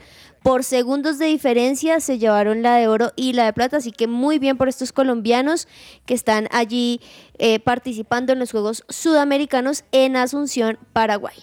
[0.48, 4.06] por segundos de diferencia se llevaron la de oro y la de plata, así que
[4.06, 5.68] muy bien por estos colombianos
[6.06, 7.02] que están allí
[7.36, 11.36] eh, participando en los Juegos Sudamericanos en Asunción, Paraguay.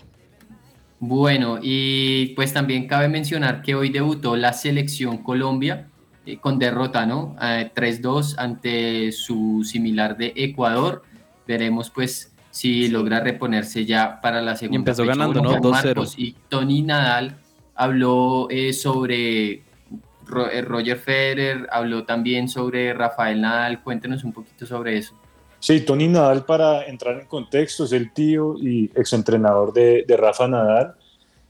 [1.00, 5.88] Bueno, y pues también cabe mencionar que hoy debutó la selección Colombia
[6.26, 7.36] eh, con derrota, ¿no?
[7.40, 11.04] Eh, 3-2 ante su similar de Ecuador.
[11.48, 14.80] Veremos pues si logra reponerse ya para la segunda.
[14.80, 15.16] empezó fecha.
[15.16, 15.70] ganando, Bueno, ¿no?
[15.70, 15.86] Juan 2-0.
[15.86, 17.45] Marcos Y Tony Nadal
[17.76, 23.84] habló eh, sobre eh, Roger Federer, habló también sobre Rafael Nadal.
[23.84, 25.14] Cuéntenos un poquito sobre eso.
[25.60, 30.48] Sí, Tony Nadal, para entrar en contexto, es el tío y exentrenador de, de Rafa
[30.48, 30.96] Nadal.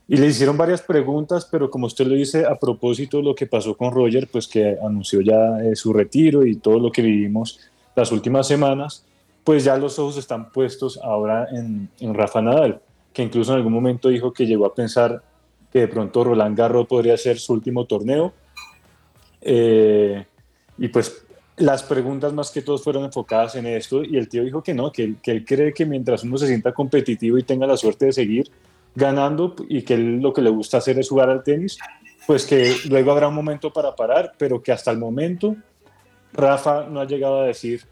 [0.08, 3.46] Y le hicieron varias preguntas, pero como usted lo dice, a propósito de lo que
[3.46, 7.58] pasó con Roger, pues que anunció ya eh, su retiro y todo lo que vivimos
[7.96, 9.04] las últimas semanas,
[9.42, 12.80] pues ya los ojos están puestos ahora en, en Rafa Nadal,
[13.12, 15.22] que incluso en algún momento dijo que llegó a pensar
[15.80, 18.32] de pronto Roland Garros podría ser su último torneo.
[19.40, 20.24] Eh,
[20.78, 21.24] y pues
[21.58, 24.92] las preguntas más que todo fueron enfocadas en esto y el tío dijo que no,
[24.92, 28.06] que, él- que él cree que mientras uno se sienta competitivo y tenga la suerte
[28.06, 28.50] de seguir
[28.94, 31.78] ganando y que él lo que le gusta hacer es jugar al tenis,
[32.26, 35.56] pues que luego habrá un momento para parar, pero que hasta el momento
[36.32, 37.82] Rafa no ha llegado a decir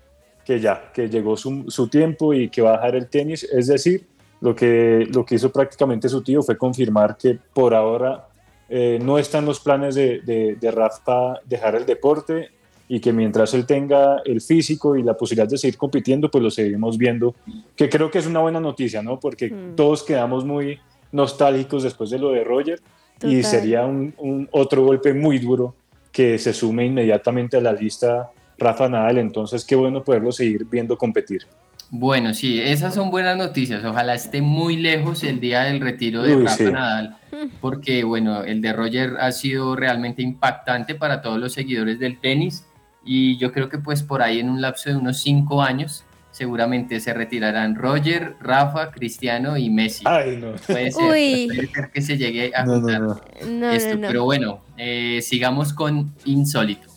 [0.44, 3.66] que ya, que llegó su, su tiempo y que va a dejar el tenis, es
[3.68, 4.06] decir,
[4.44, 8.28] lo que, lo que hizo prácticamente su tío fue confirmar que por ahora
[8.68, 12.50] eh, no están los planes de, de, de Rafa dejar el deporte
[12.86, 16.50] y que mientras él tenga el físico y la posibilidad de seguir compitiendo, pues lo
[16.50, 17.34] seguimos viendo,
[17.74, 19.18] que creo que es una buena noticia, ¿no?
[19.18, 19.76] Porque Mm.
[19.76, 20.78] todos quedamos muy
[21.10, 22.80] nostálgicos después de lo de Roger
[23.22, 25.74] y sería un, un otro golpe muy duro
[26.12, 30.98] que se sume inmediatamente a la lista Rafa Nadal, entonces qué bueno poderlo seguir viendo
[30.98, 31.46] competir.
[31.90, 33.84] Bueno, sí, esas son buenas noticias.
[33.84, 36.64] Ojalá esté muy lejos el día del retiro de Uy, Rafa sí.
[36.64, 37.16] Nadal,
[37.60, 42.64] porque bueno, el de Roger ha sido realmente impactante para todos los seguidores del tenis
[43.04, 46.98] y yo creo que pues por ahí en un lapso de unos cinco años seguramente
[46.98, 50.02] se retirarán Roger, Rafa, Cristiano y Messi.
[50.04, 50.52] Ay, no.
[50.66, 51.46] Puede ser, Uy.
[51.46, 53.20] puede ser que se llegue a No, no, juntar no.
[53.48, 54.08] No, esto, no, no.
[54.08, 56.88] pero bueno, eh, sigamos con Insólito.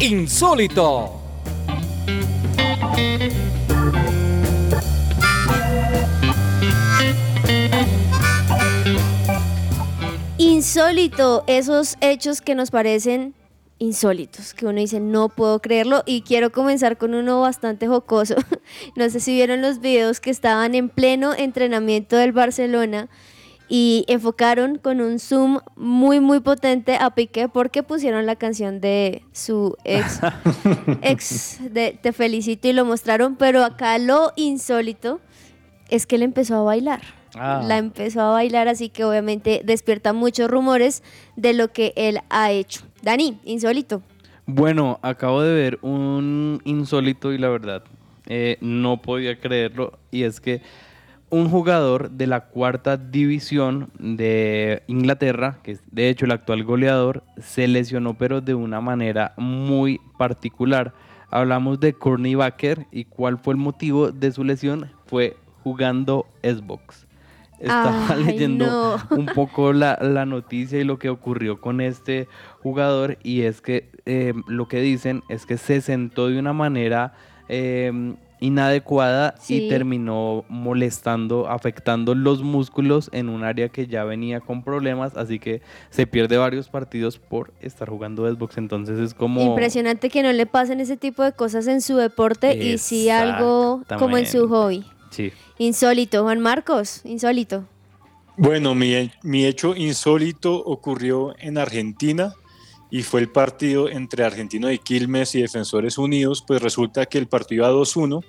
[0.00, 1.12] Insólito.
[10.38, 13.34] Insólito, esos hechos que nos parecen
[13.80, 18.36] insólitos, que uno dice no puedo creerlo y quiero comenzar con uno bastante jocoso.
[18.94, 23.08] No sé si vieron los videos que estaban en pleno entrenamiento del Barcelona
[23.68, 29.22] y enfocaron con un zoom muy muy potente a Piqué porque pusieron la canción de
[29.32, 30.20] su ex
[31.02, 35.20] ex de Te felicito y lo mostraron, pero acá lo insólito
[35.88, 37.00] es que él empezó a bailar.
[37.34, 37.62] Ah.
[37.64, 41.02] La empezó a bailar, así que obviamente despierta muchos rumores
[41.36, 42.82] de lo que él ha hecho.
[43.02, 44.02] Dani, insólito.
[44.46, 47.84] Bueno, acabo de ver un insólito y la verdad
[48.26, 50.62] eh, no podía creerlo y es que
[51.30, 57.22] un jugador de la cuarta división de Inglaterra, que es de hecho el actual goleador,
[57.38, 60.94] se lesionó pero de una manera muy particular.
[61.30, 67.06] Hablamos de Courtney Baker y cuál fue el motivo de su lesión fue jugando Xbox.
[67.58, 68.96] Estaba Ay, leyendo no.
[69.16, 72.28] un poco la, la noticia y lo que ocurrió con este
[72.62, 77.12] jugador y es que eh, lo que dicen es que se sentó de una manera
[77.48, 79.66] eh, inadecuada Sí.
[79.66, 85.38] y terminó molestando, afectando los músculos en un área que ya venía con problemas, así
[85.38, 85.60] que
[85.90, 89.40] se pierde varios partidos por estar jugando Xbox, entonces es como...
[89.42, 93.82] Impresionante que no le pasen ese tipo de cosas en su deporte y sí algo
[93.98, 94.84] como en su hobby.
[95.10, 95.32] Sí.
[95.58, 97.64] Insólito, Juan Marcos, insólito.
[98.36, 102.34] Bueno, mi, mi hecho insólito ocurrió en Argentina
[102.90, 106.42] y fue el partido entre Argentino de Quilmes y Defensores Unidos.
[106.46, 108.24] Pues resulta que el partido iba 2-1,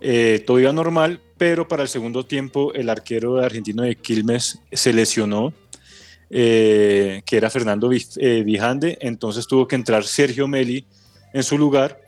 [0.00, 4.92] eh, todo iba normal, pero para el segundo tiempo el arquero Argentino de Quilmes se
[4.92, 5.52] lesionó,
[6.30, 10.86] eh, que era Fernando eh, Vijande, entonces tuvo que entrar Sergio Meli
[11.32, 12.00] en su lugar.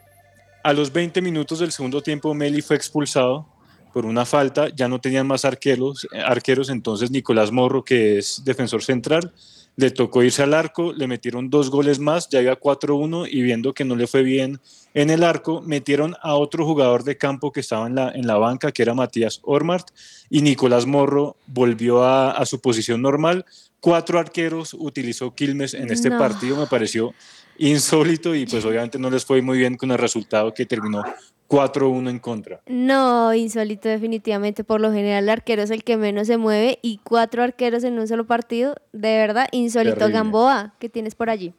[0.62, 3.46] A los 20 minutos del segundo tiempo Meli fue expulsado
[3.94, 8.84] por una falta, ya no tenían más arqueros, arqueros, entonces Nicolás Morro, que es defensor
[8.84, 9.32] central,
[9.76, 13.72] le tocó irse al arco, le metieron dos goles más, ya iba 4-1 y viendo
[13.72, 14.60] que no le fue bien
[14.94, 18.36] en el arco, metieron a otro jugador de campo que estaba en la, en la
[18.36, 19.88] banca, que era Matías Ormart,
[20.28, 23.44] y Nicolás Morro volvió a, a su posición normal.
[23.80, 26.18] Cuatro arqueros utilizó Quilmes en este No.
[26.18, 27.14] partido, me pareció
[27.58, 31.02] insólito y pues obviamente no les fue muy bien con el resultado que terminó
[31.48, 32.60] 4-1 en contra.
[32.66, 34.64] No, insólito definitivamente.
[34.64, 37.98] Por lo general el arquero es el que menos se mueve y cuatro arqueros en
[37.98, 38.76] un solo partido.
[38.92, 39.96] De verdad, insólito.
[39.96, 40.14] Terrible.
[40.14, 41.52] Gamboa, ¿qué tienes por allí?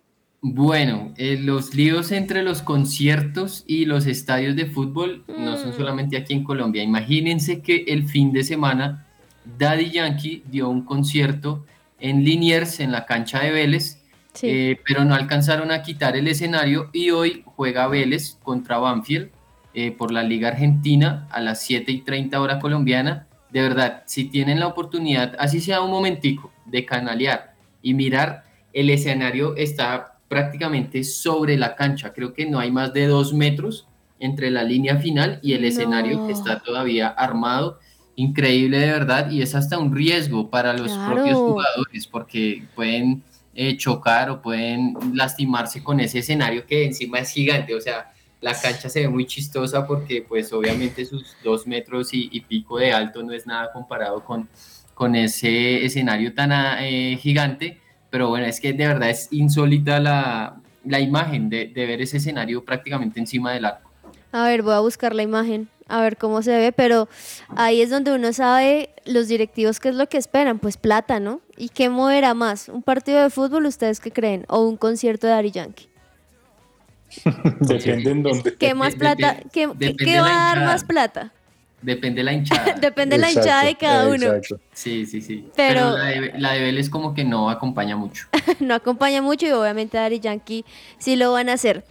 [0.44, 6.18] Bueno, eh, los líos entre los conciertos y los estadios de fútbol no son solamente
[6.18, 6.82] aquí en Colombia.
[6.82, 9.06] Imagínense que el fin de semana
[9.60, 11.64] Daddy Yankee dio un concierto
[12.02, 14.02] en Liniers, en la cancha de Vélez,
[14.42, 19.30] eh, pero no alcanzaron a quitar el escenario y hoy juega Vélez contra Banfield
[19.74, 23.28] eh, por la Liga Argentina a las 7 y 30 hora colombiana.
[23.52, 28.44] De verdad, si tienen la oportunidad, así sea un momentico, de canalear y mirar,
[28.74, 32.14] el escenario está prácticamente sobre la cancha.
[32.14, 33.88] Creo que no hay más de dos metros
[34.20, 37.80] entre la línea final y el escenario que está todavía armado.
[38.22, 41.16] Increíble de verdad y es hasta un riesgo para los Claro.
[41.16, 43.24] propios jugadores porque pueden
[43.56, 47.74] eh, chocar o pueden lastimarse con ese escenario que encima es gigante.
[47.74, 52.30] O sea, la cancha se ve muy chistosa porque pues obviamente sus dos metros y,
[52.32, 54.48] y pico de alto no es nada comparado con,
[54.94, 57.80] con ese escenario tan ah, eh, gigante.
[58.12, 62.18] Pero bueno, es que de verdad es insólita la, la imagen de, de ver ese
[62.18, 63.90] escenario prácticamente encima del arco.
[64.32, 67.08] A ver, voy a buscar la imagen, a ver cómo se ve, pero
[67.56, 71.42] ahí es donde uno sabe los directivos qué es lo que esperan, pues plata, ¿no?
[71.58, 72.70] ¿Y qué moverá más?
[72.70, 74.46] ¿Un partido de fútbol, ustedes qué creen?
[74.48, 75.88] ¿O un concierto de Daddy Yankee?
[77.60, 78.56] Depende en dónde.
[78.58, 79.38] ¿Qué más plata?
[79.52, 81.32] ¿Qué, qué- va a dar más plata?
[81.82, 82.74] Depende de la hinchada.
[82.80, 84.28] Depende de la hinchada de cada uno.
[84.74, 85.48] Sí, sí, sí.
[85.56, 88.28] Pero- Pero, la, de, la de Vélez como que no acompaña mucho.
[88.60, 90.64] no acompaña mucho y obviamente Daddy Yankee
[91.00, 91.84] sí lo van a hacer.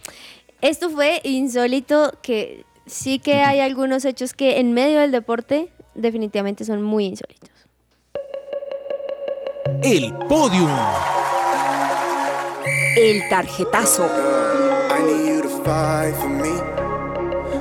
[0.61, 6.65] Esto fue insólito, que sí que hay algunos hechos que en medio del deporte definitivamente
[6.65, 7.49] son muy insólitos.
[9.83, 10.69] El podium.
[12.97, 14.05] El tarjetazo.
[14.05, 16.49] I need you to fight for me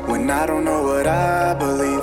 [0.08, 2.02] when I don't know what I believe.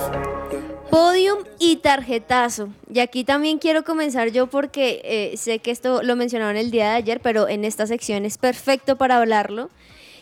[0.90, 2.70] Podium y tarjetazo.
[2.92, 6.92] Y aquí también quiero comenzar yo porque eh, sé que esto lo mencionaron el día
[6.92, 9.70] de ayer, pero en esta sección es perfecto para hablarlo.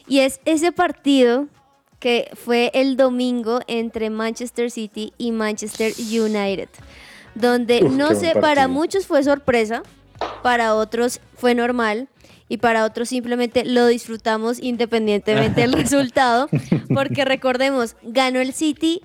[0.08, 1.48] Y es ese partido
[2.06, 6.70] que fue el domingo entre Manchester City y Manchester United,
[7.34, 9.82] donde Uf, no sé, para muchos fue sorpresa,
[10.44, 12.08] para otros fue normal
[12.48, 16.48] y para otros simplemente lo disfrutamos independientemente del resultado,
[16.94, 19.02] porque recordemos, ganó el City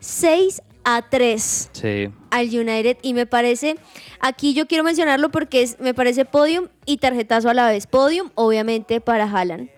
[0.00, 2.10] 6 a 3 Sí.
[2.32, 3.76] al United y me parece,
[4.18, 7.86] aquí yo quiero mencionarlo porque es, me parece podium y tarjetazo a la vez.
[7.86, 9.70] Podium obviamente para Haaland,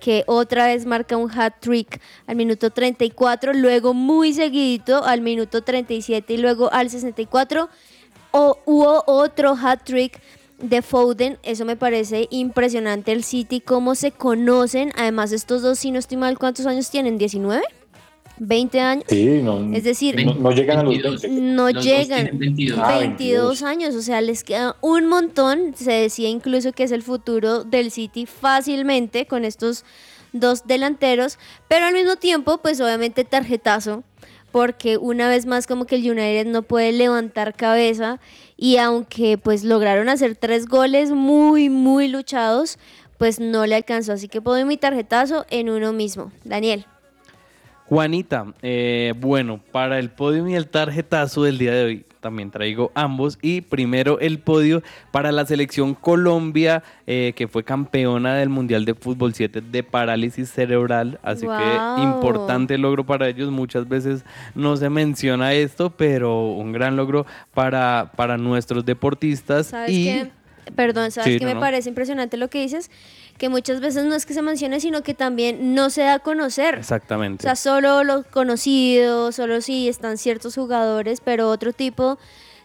[0.00, 5.62] que otra vez marca un hat trick al minuto 34, luego muy seguidito al minuto
[5.62, 7.68] 37 y luego al 64
[8.32, 10.20] o, hubo otro hat trick
[10.58, 15.90] de Foden, eso me parece impresionante el City, cómo se conocen, además estos dos, si
[15.90, 17.18] no estoy mal, ¿cuántos años tienen?
[17.18, 17.62] ¿19?
[18.40, 19.04] ¿20 años?
[19.08, 21.28] Sí, no, Es decir, no, no llegan a los 20.
[21.28, 22.22] no Los llegan.
[22.24, 22.98] tienen 22.
[23.00, 25.74] 22 Ah, años, o sea, les queda un montón.
[25.76, 29.84] Se decía incluso que es el futuro del City fácilmente con estos
[30.32, 31.38] dos delanteros,
[31.68, 34.04] pero al mismo tiempo, pues obviamente tarjetazo,
[34.52, 38.20] porque una vez más como que el United no puede levantar cabeza
[38.56, 42.78] y aunque pues lograron hacer tres goles muy, muy luchados,
[43.18, 44.12] pues no le alcanzó.
[44.12, 46.32] Así que puedo mi tarjetazo en uno mismo.
[46.44, 46.86] Daniel.
[47.90, 52.92] Juanita, eh, bueno, para el podio y el tarjetazo del día de hoy también traigo
[52.94, 53.36] ambos.
[53.42, 54.80] Y primero el podio
[55.10, 60.50] para la selección Colombia, eh, que fue campeona del Mundial de Fútbol 7 de parálisis
[60.50, 61.18] cerebral.
[61.24, 61.56] Así Wow.
[61.58, 63.50] que importante logro para ellos.
[63.50, 64.24] Muchas veces
[64.54, 69.66] no se menciona esto, pero un gran logro para, para nuestros deportistas.
[69.66, 70.30] ¿Sabes y qué?
[70.76, 71.60] Perdón, ¿sabes Sí, qué no, me no.
[71.60, 72.88] parece impresionante lo que dices?
[73.40, 76.18] Que muchas veces no es que se mencione, sino que también no se da a
[76.18, 76.74] conocer.
[76.74, 77.42] O Exactamente.
[77.42, 82.18] sea, solo los conocidos, solo si están ciertos jugadores, pero otro tipo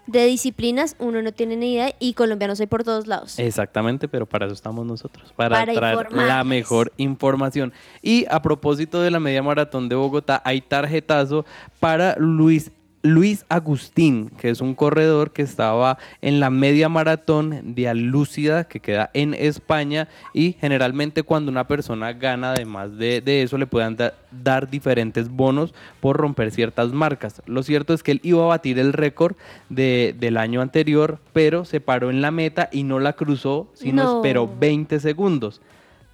[0.06, 3.40] de disciplinas uno no tiene ni idea y colombianos hay por todos lados.
[3.40, 7.72] Exactamente, pero para eso estamos nosotros, para, Para traer la mejor información.
[8.02, 11.46] Y a propósito de la media maratón de Bogotá, hay tarjetazo
[11.80, 12.70] para Luis.
[13.06, 18.80] Luis Agustín, que es un corredor que estaba en la media maratón de Alúcida, que
[18.80, 23.96] queda en España, y generalmente cuando una persona gana, además de, de eso, le pueden
[23.96, 27.44] da- dar diferentes bonos por romper ciertas marcas.
[27.46, 29.36] Lo cierto es que él iba a batir el récord
[29.70, 34.04] de- del año anterior, pero se paró en la meta y no la cruzó, sino
[34.04, 34.16] No.
[34.18, 35.62] esperó 20 segundos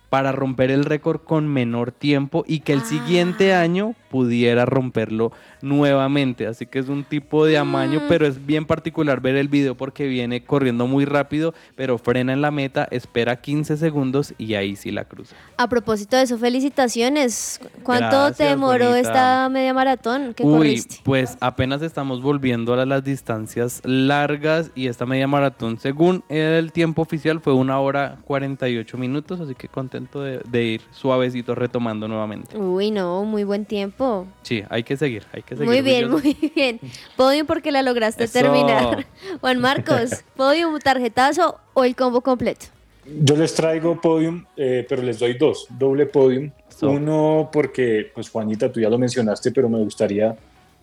[0.09, 5.32] para romper el récord con menor tiempo y que el siguiente año pudiera romperlo
[5.62, 6.45] nuevamente.
[6.47, 10.05] Así que es un tipo de amaño, pero es bien particular ver el video porque
[10.07, 14.91] viene corriendo muy rápido, pero frena en la meta, espera 15 segundos y ahí sí
[14.91, 15.36] la cruza.
[15.57, 17.59] A propósito de eso, felicitaciones.
[17.84, 18.99] ¿Cuánto Gracias, te demoró bonita.
[19.09, 20.95] esta media maratón que Uy, corriste?
[21.03, 27.01] pues apenas estamos volviendo a las distancias largas y esta media maratón, según el tiempo
[27.01, 32.57] oficial, fue una hora 48 minutos, así que contento de, de ir suavecito retomando nuevamente.
[32.57, 34.01] Uy, no, muy buen tiempo.
[34.41, 35.68] Sí, hay que seguir, hay que seguir.
[35.68, 36.80] Muy bien, muy bien.
[37.16, 38.34] Podium porque la lograste Eso.
[38.34, 39.06] terminar.
[39.41, 42.68] Juan Marcos, podium, tarjetazo o el combo completo.
[43.06, 46.52] Yo les traigo podium, eh, pero les doy dos, doble podium.
[46.82, 50.36] Uno porque, pues Juanita, tú ya lo mencionaste, pero me gustaría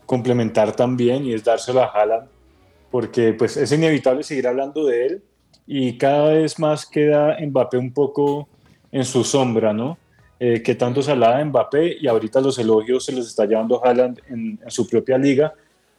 [0.06, 2.28] complementar también y es dárselo a Haaland,
[2.90, 5.22] porque pues es inevitable seguir hablando de él
[5.66, 8.48] y cada vez más queda Mbappé un poco
[8.90, 9.98] en su sombra, ¿no?
[10.40, 13.84] Eh, que tanto se hablaba de Mbappé y ahorita los elogios se los está llevando
[13.84, 15.52] Haaland en, en su propia liga.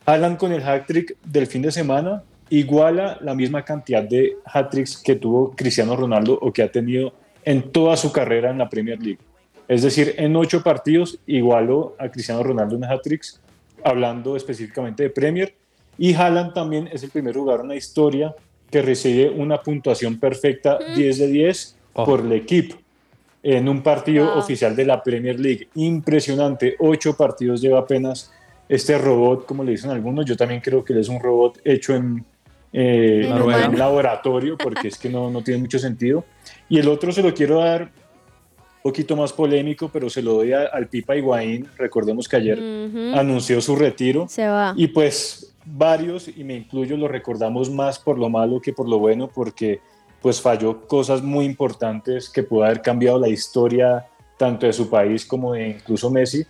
[0.06, 5.16] Haaland con el hat-trick del fin de semana iguala la misma cantidad de hat-tricks que
[5.16, 7.14] tuvo Cristiano Ronaldo o que ha tenido
[7.44, 9.20] en toda su carrera en la Premier League.
[9.68, 13.42] Es decir, en ocho partidos igualó a Cristiano Ronaldo en hat-tricks,
[13.84, 15.54] hablando específicamente de Premier.
[15.98, 18.34] Y Haaland también es el primer jugador en la historia
[18.72, 22.78] que recibe una puntuación perfecta 10 de 10 por el equipo
[23.44, 24.40] en un partido Wow.
[24.40, 25.70] oficial de la Premier League.
[25.76, 28.32] Impresionante, ocho partidos lleva apenas
[28.68, 30.26] este robot, como le dicen algunos.
[30.26, 32.24] Yo también creo que él es un robot hecho en,
[32.74, 36.24] eh, En un laboratorio, porque es que no, no tiene mucho sentido.
[36.68, 37.90] Y el otro se lo quiero dar un
[38.84, 41.68] poquito más polémico, pero se lo doy a- al Pipa Higuaín.
[41.78, 43.18] Recordemos que ayer Ujú.
[43.18, 44.28] anunció su retiro.
[44.30, 44.74] Se va.
[44.78, 49.00] Y pues varios, y me incluyo, lo recordamos más por lo malo que por lo
[49.00, 49.80] bueno, porque
[50.22, 54.06] pues falló cosas muy importantes que pudo haber cambiado la historia
[54.38, 56.46] tanto de su país como de incluso Messi.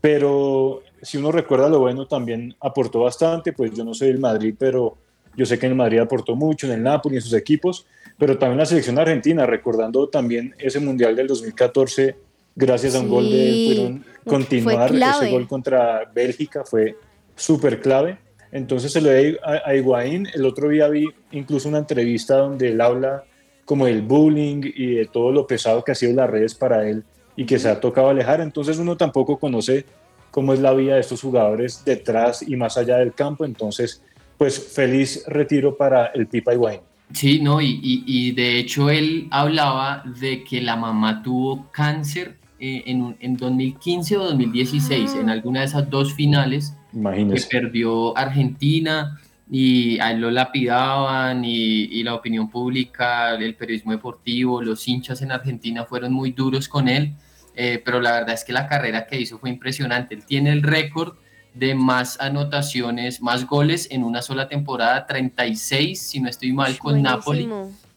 [0.00, 4.54] Pero si uno recuerda lo bueno, también aportó bastante, pues yo no soy del Madrid,
[4.58, 4.96] pero
[5.36, 7.86] yo sé que en el Madrid aportó mucho, en el Napoli, en sus equipos,
[8.18, 12.16] pero también la selección argentina, recordando también ese Mundial del 2014,
[12.54, 16.96] gracias a un gol de pudieron continuar, ese gol contra Bélgica fue
[17.34, 18.18] súper clave.
[18.52, 20.28] Entonces se lo doy a, a Higuaín.
[20.34, 23.24] El otro día vi incluso una entrevista donde él habla
[23.64, 27.02] como del bullying y de todo lo pesado que ha sido las redes para él
[27.34, 28.40] y que se ha tocado alejar.
[28.40, 29.86] Entonces uno tampoco conoce
[30.30, 33.44] cómo es la vida de estos jugadores detrás y más allá del campo.
[33.44, 34.02] Entonces,
[34.36, 36.80] pues feliz retiro para el Pipa Higuaín.
[37.12, 42.36] Sí, no, y, y- y de hecho él hablaba de que la mamá tuvo cáncer
[42.58, 47.48] eh, en, en 2015 o 2016, en alguna de esas dos finales que Imagínese.
[47.48, 49.18] perdió Argentina
[49.50, 55.20] y a él lo lapidaban y, y la opinión pública, el periodismo deportivo, los hinchas
[55.22, 57.14] en Argentina fueron muy duros con él,
[57.54, 60.14] eh, pero la verdad es que la carrera que hizo fue impresionante.
[60.14, 61.16] Él tiene el récord
[61.54, 67.02] de más anotaciones, más goles en una sola temporada, 36, si no estoy mal, con
[67.02, 67.48] Napoli.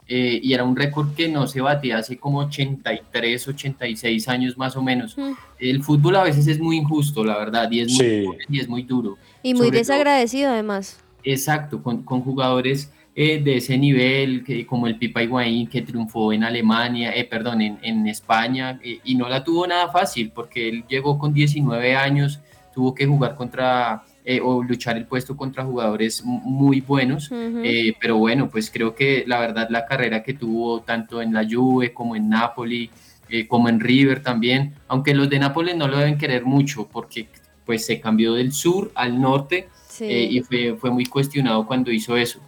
[0.08, 4.76] Eh, y era un récord que no se batía hace como 83, 86 años más
[4.76, 5.18] o menos.
[5.18, 5.32] Mm.
[5.60, 8.26] El fútbol a veces es muy injusto, la verdad, y es muy, Sí.
[8.50, 9.18] y es muy duro.
[9.42, 11.00] Y muy Sobre todo- desagradecido además.
[11.24, 16.34] Exacto, con, con jugadores eh, de ese nivel, que, como el Pipa Higuaín, que triunfó
[16.34, 20.68] en Alemania, eh, perdón, en, en España, eh, y no la tuvo nada fácil, porque
[20.68, 22.42] él llegó con 19 años,
[22.74, 28.18] tuvo que jugar contra eh, o luchar el puesto contra jugadores muy buenos, eh, pero
[28.18, 32.16] bueno, pues creo que la verdad la carrera que tuvo tanto en la Juve como
[32.16, 32.90] en Napoli,
[33.30, 37.28] eh, como en River también, aunque los de Nápoles no lo deben querer mucho porque
[37.68, 40.06] pues se cambió del sur al norte Sí.
[40.06, 42.40] y fue, fue muy cuestionado cuando hizo eso.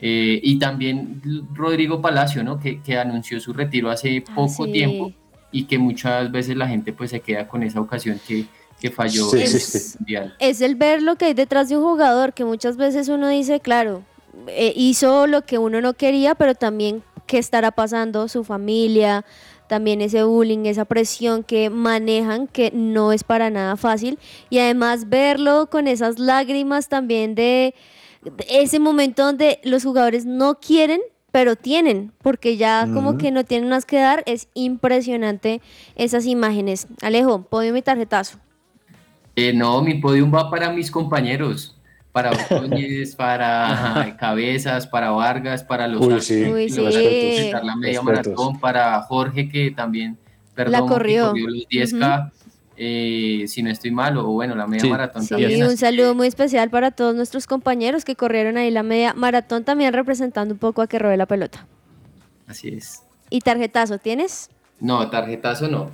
[0.00, 1.20] Y también
[1.54, 2.58] Rodrigo Palacio, ¿no?
[2.58, 4.72] Que, que anunció su retiro hace poco sí.
[4.72, 5.12] tiempo
[5.52, 8.46] y que muchas veces la gente pues se queda con esa ocasión que,
[8.80, 9.98] que falló Sí, en sí, el sí.
[9.98, 10.36] Mundial.
[10.38, 13.60] es el ver lo que hay detrás de un jugador, que muchas veces uno dice,
[13.60, 14.02] claro,
[14.48, 19.24] eh, hizo lo que uno no quería, pero también qué estará pasando su familia,
[19.66, 24.18] también ese bullying, esa presión que manejan, que no es para nada fácil,
[24.50, 27.74] y además verlo con esas lágrimas también de,
[28.48, 31.00] ese momento donde los jugadores no quieren,
[31.32, 35.60] pero tienen, porque ya como que no tienen más que dar, es impresionante
[35.94, 36.86] esas imágenes.
[37.02, 38.38] Alejo, podio mi tarjetazo.
[39.36, 41.76] Eh, no, mi podium va para mis compañeros,
[42.10, 46.80] para Ordóñez, para Cabezas, para Vargas, para los Uy, sí, Uy, sí.
[47.62, 50.16] la media maratón, para Jorge que también,
[50.54, 51.26] perdón, que corrió.
[51.36, 52.32] los 10K,
[52.78, 54.88] eh, si no estoy mal, o bueno, la media Sí.
[54.90, 55.66] maratón también.
[55.66, 59.92] un saludo muy especial para todos nuestros compañeros que corrieron ahí la media maratón, también
[59.92, 61.66] representando un poco a que robe la pelota.
[62.46, 63.02] Así es.
[63.28, 64.48] Y tarjetazo, ¿tienes?
[64.80, 65.90] No, tarjetazo no.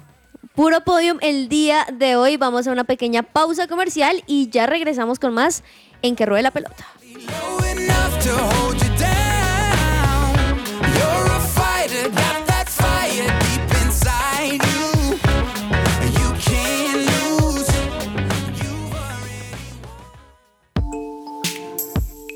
[0.54, 2.36] Puro podium el día de hoy.
[2.36, 5.62] Vamos a una pequeña pausa comercial y ya regresamos con más
[6.02, 6.86] en que ruede la pelota.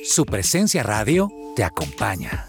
[0.05, 2.49] Su presencia radio te acompaña.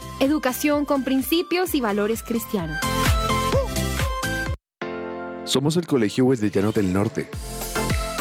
[0.21, 2.77] Educación con principios y valores cristianos.
[5.45, 7.27] Somos el Colegio Wesleyano del Norte.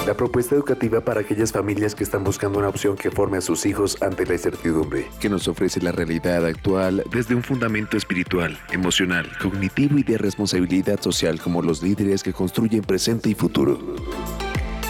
[0.07, 3.66] La propuesta educativa para aquellas familias que están buscando una opción que forme a sus
[3.66, 9.30] hijos ante la incertidumbre, que nos ofrece la realidad actual desde un fundamento espiritual, emocional,
[9.38, 13.78] cognitivo y de responsabilidad social como los líderes que construyen presente y futuro.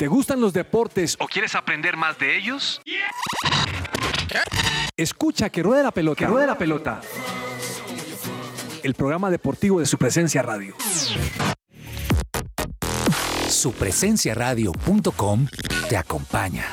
[0.00, 2.80] ¿Te gustan los deportes o quieres aprender más de ellos?
[4.96, 6.18] Escucha que ruede la pelota.
[6.18, 7.02] Que ruede la pelota.
[8.82, 10.74] El programa deportivo de su presencia radio.
[13.46, 15.46] Supresenciaradio.com
[15.90, 16.64] te acompaña.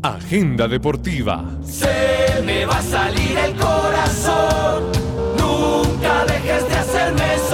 [0.00, 1.44] Agenda deportiva.
[1.64, 4.92] Se me va a salir el corazón.
[5.36, 7.47] Nunca dejes de hacerme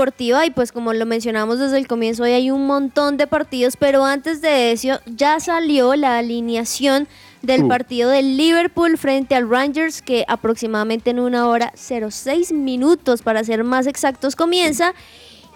[0.00, 3.76] deportiva y pues como lo mencionamos desde el comienzo hoy hay un montón de partidos,
[3.76, 7.06] pero antes de eso ya salió la alineación
[7.42, 7.68] del Uh.
[7.68, 13.62] partido del Liverpool frente al Rangers que aproximadamente en una hora 06 minutos para ser
[13.62, 14.94] más exactos comienza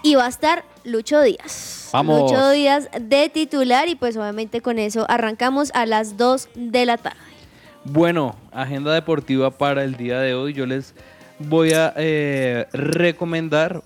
[0.02, 1.88] y va a estar Lucho Díaz.
[1.94, 2.30] Vamos.
[2.30, 6.98] Lucho Díaz de titular y pues obviamente con eso arrancamos a las 2 de la
[6.98, 7.16] tarde.
[7.86, 10.52] Bueno, agenda deportiva para el día de hoy.
[10.52, 10.94] Yo les
[11.38, 13.82] voy a eh, recomendar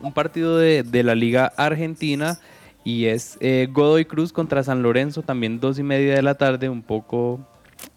[0.00, 2.38] un partido de, de la Liga Argentina
[2.84, 6.68] y es eh, Godoy Cruz contra San Lorenzo, también dos y media de la tarde,
[6.68, 7.40] un poco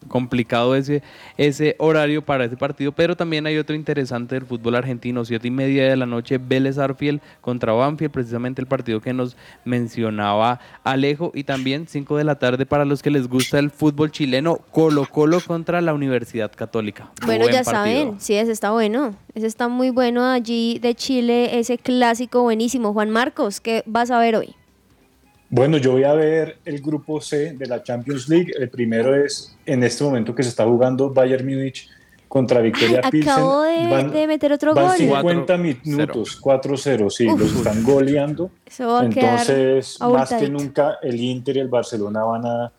[0.08, 1.02] complicado ese,
[1.38, 5.52] ese horario para ese partido, pero también hay otro interesante del fútbol argentino, siete y
[5.52, 11.32] media de la noche, Vélez Arfield contra Banfield, precisamente el partido que nos mencionaba Alejo,
[11.34, 15.06] y también 5 de la tarde para los que les gusta el fútbol chileno, Colo
[15.10, 17.12] Colo contra la Universidad Católica.
[17.26, 17.84] Bueno, Buen ya partido.
[17.84, 19.16] saben, sí, ese está bueno.
[19.34, 22.94] Ese está muy bueno allí de Chile, ese clásico buenísimo.
[22.94, 24.56] Juan Marcos, ¿qué vas a ver hoy?
[25.54, 28.54] Bueno, yo voy a ver el grupo C de la Champions League.
[28.58, 31.90] El primero es en este momento que se está jugando Bayern Múnich
[32.30, 33.34] contra Victoria Ay, Pilsen.
[33.34, 34.96] acabo de, Van- de meter otro Van gol.
[34.98, 37.38] 50 minutos, 4-0, sí, Uf.
[37.42, 38.50] los están goleando.
[39.04, 42.72] Entonces, más que nunca, el Inter y el Barcelona van a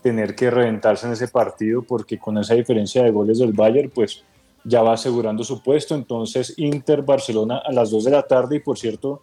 [0.00, 4.22] tener que reventarse en ese partido porque con esa diferencia de goles del Bayern, pues
[4.62, 5.96] ya va asegurando su puesto.
[5.96, 8.56] Entonces, Inter-Barcelona a las 2 de la tarde.
[8.56, 9.20] Y por cierto,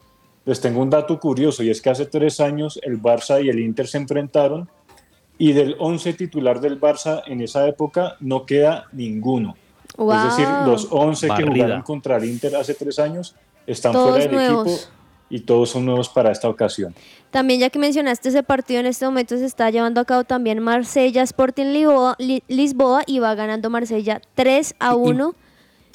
[0.47, 3.59] les tengo un dato curioso y es que hace tres años el Barça y el
[3.59, 4.67] Inter se enfrentaron
[5.37, 9.55] y del 11 titular del Barça en esa época no queda ninguno.
[9.99, 13.35] Es decir, los 11 que jugaron contra el Inter hace tres años
[13.67, 14.67] están Todos fuera del nuevos.
[14.67, 14.91] equipo
[15.29, 16.95] y todos son nuevos para esta ocasión.
[17.29, 20.59] También ya que mencionaste ese partido, en este momento se está llevando a cabo también
[20.61, 25.35] Marsella Sporting Lisboa, Li- Lisboa y va ganando Marsella 3 a 1.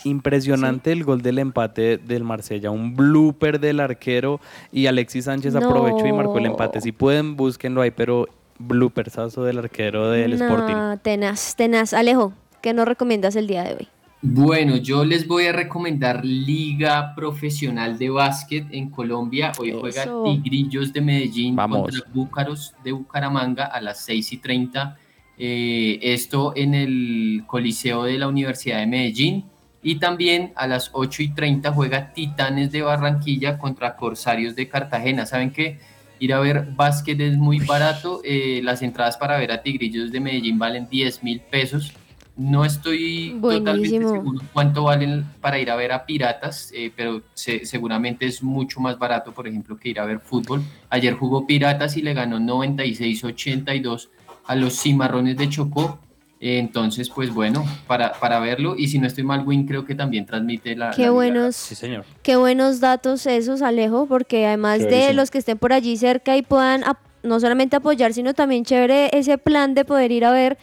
[0.04, 4.40] Impresionante el gol del empate del Marsella, un blooper del arquero
[4.72, 5.66] y Alexis Sánchez No.
[5.66, 6.80] aprovechó y marcó el empate.
[6.80, 8.28] Si pueden, búsquenlo ahí, pero
[8.58, 10.98] bloopersazo del arquero del Sporting.
[11.02, 11.92] Tenaz, tenaz.
[11.92, 12.32] Alejo,
[12.62, 13.88] ¿qué nos recomiendas el día de hoy?
[14.24, 19.50] Bueno, yo les voy a recomendar Liga Profesional de Básquet en Colombia.
[19.58, 20.22] Hoy juega Eso.
[20.24, 21.82] Tigrillos de Medellín Vamos.
[21.90, 24.96] contra Búcaros de Bucaramanga a las 6 y 30.
[25.38, 29.44] Eh, esto en el Coliseo de la Universidad de Medellín.
[29.82, 35.26] Y también a las 8 y 30 juega Titanes de Barranquilla contra Corsarios de Cartagena.
[35.26, 35.78] ¿Saben qué?
[36.20, 38.20] Ir a ver básquet es muy barato.
[38.24, 41.92] eh, las entradas para ver a Tigrillos de Medellín valen 10 mil pesos.
[42.36, 47.66] No estoy totalmente seguro cuánto valen para ir a ver a Piratas, eh, pero se-
[47.66, 50.62] seguramente es mucho más barato, por ejemplo, que ir a ver fútbol.
[50.88, 54.08] Ayer jugó Piratas y le ganó 96-82
[54.46, 55.98] a los Cimarrones de Chocó.
[56.44, 58.74] Entonces, pues bueno, para, para verlo.
[58.76, 60.90] Y si no estoy mal, Win creo que también transmite la.
[60.90, 62.04] Qué la buenos, señor.
[62.22, 66.42] qué buenos datos esos, Alejo, porque además de los que estén por allí cerca y
[66.42, 70.58] puedan ap- no solamente apoyar, sino también chévere ese plan de poder ir a ver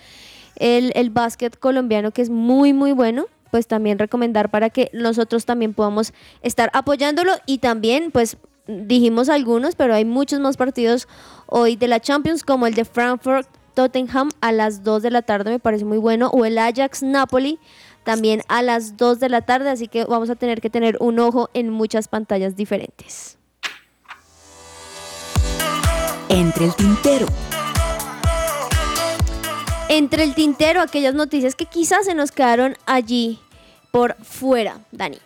[0.57, 5.45] el, el básquet colombiano, que es muy, muy bueno, pues también recomendar para que nosotros
[5.45, 6.11] también podamos
[6.41, 8.35] estar apoyándolo y también, pues
[8.67, 11.07] dijimos algunos, pero hay muchos más partidos
[11.45, 13.47] hoy de la Champions, como el de Frankfurt.
[13.79, 17.59] Tottenham a las 2 de la tarde me parece muy bueno, o el Ajax Napoli
[18.03, 21.17] también a las 2 de la tarde, así que vamos a tener que tener un
[21.17, 23.37] ojo en muchas pantallas diferentes.
[26.27, 27.25] Entre el tintero.
[29.87, 33.39] Entre el tintero, aquellas noticias que quizás se nos quedaron allí
[33.91, 35.19] por fuera, Dani.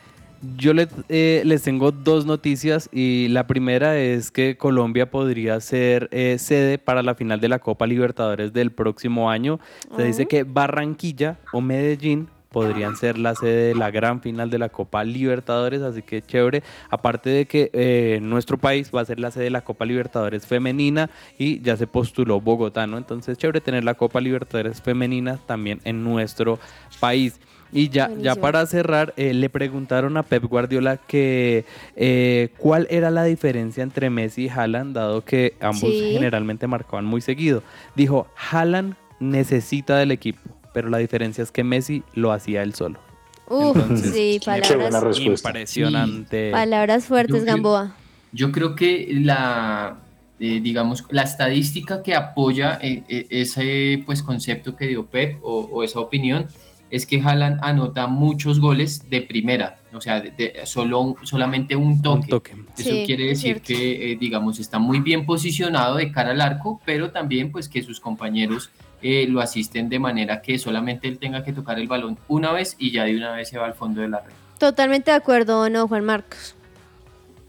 [0.58, 6.10] Yo les, eh, les tengo dos noticias y la primera es que Colombia podría ser
[6.12, 9.60] eh, sede para la final de la Copa Libertadores del próximo año.
[9.96, 10.28] Se dice Oh.
[10.28, 15.04] que Barranquilla o Medellín podrían ser la sede de la gran final de la Copa
[15.04, 16.64] Libertadores, así que chévere.
[16.90, 20.48] Aparte de que eh, nuestro país va a ser la sede de la Copa Libertadores
[20.48, 22.98] femenina y ya se postuló Bogotá, ¿no?
[22.98, 26.60] Entonces chévere tener la Copa Libertadores femenina también en nuestro
[27.02, 27.40] país.
[27.76, 33.10] Y ya, ya para cerrar, eh, le preguntaron a Pep Guardiola que eh, cuál era
[33.10, 36.12] la diferencia entre Messi y Haaland, dado que ambos Sí.
[36.14, 37.64] generalmente marcaban muy seguido.
[37.96, 40.40] Dijo, Haaland necesita del equipo,
[40.74, 43.00] pero la diferencia es que Messi lo hacía él solo.
[43.48, 46.52] Uf, Entonces, sí, palabras, Impresionante.
[46.52, 47.96] palabras fuertes, Yo creo- Gamboa.
[48.32, 49.98] Yo creo que la,
[50.40, 55.70] eh, digamos, la estadística que apoya eh, eh, ese pues, concepto que dio Pep o,
[55.72, 56.48] o esa opinión
[56.90, 61.76] es que Haaland anota muchos goles de primera, o sea, de, de solo, un- solamente
[61.76, 62.32] un toque.
[62.78, 66.82] Eso Sí, quiere decir que, eh, digamos, está muy bien posicionado de cara al arco,
[66.86, 68.70] pero también pues que sus compañeros
[69.04, 72.76] eh, lo asisten de manera que solamente él tenga que tocar el balón una vez
[72.80, 74.32] y ya de una vez se va al fondo de la red.
[74.58, 76.56] Totalmente de acuerdo, ¿no, Juan Marcos?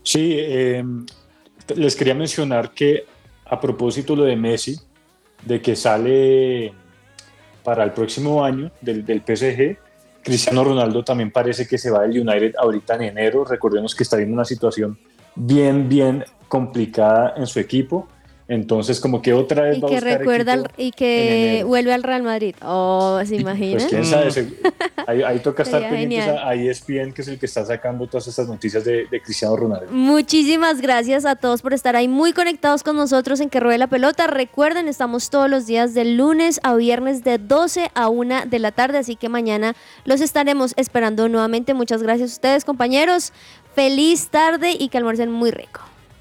[0.02, 0.84] Sí, eh,
[1.76, 3.04] les quería mencionar que
[3.46, 4.78] a propósito lo de Messi,
[5.42, 6.72] de que sale
[7.62, 9.78] para el próximo año del, del PSG,
[10.24, 13.44] Cristiano Ronaldo también parece que se va del United ahorita en enero.
[13.44, 14.98] Recordemos que está en una situación
[15.34, 18.08] bien, bien complicada en su equipo.
[18.46, 21.94] Entonces, como que otra vez Y va a que buscar recuerda al- y que vuelve
[21.94, 22.54] al Real Madrid.
[22.62, 23.78] Oh, ¿se imaginan?
[23.78, 24.52] Pues quién sabe, se-
[25.06, 28.26] ahí, ahí toca estar pendientes a, a ESPN, que es el que está sacando todas
[28.28, 29.86] estas noticias de, de Cristiano Ronaldo.
[29.90, 33.86] Muchísimas gracias a todos por estar ahí muy conectados con nosotros en Que Ruede la
[33.86, 34.26] Pelota.
[34.26, 38.72] Recuerden, estamos todos los días de lunes a viernes de 12 a 1 de la
[38.72, 39.74] tarde, así que mañana
[40.04, 41.72] los estaremos esperando nuevamente.
[41.72, 43.32] Muchas gracias a ustedes, compañeros.
[43.74, 45.80] Feliz tarde y que almuercen muy rico.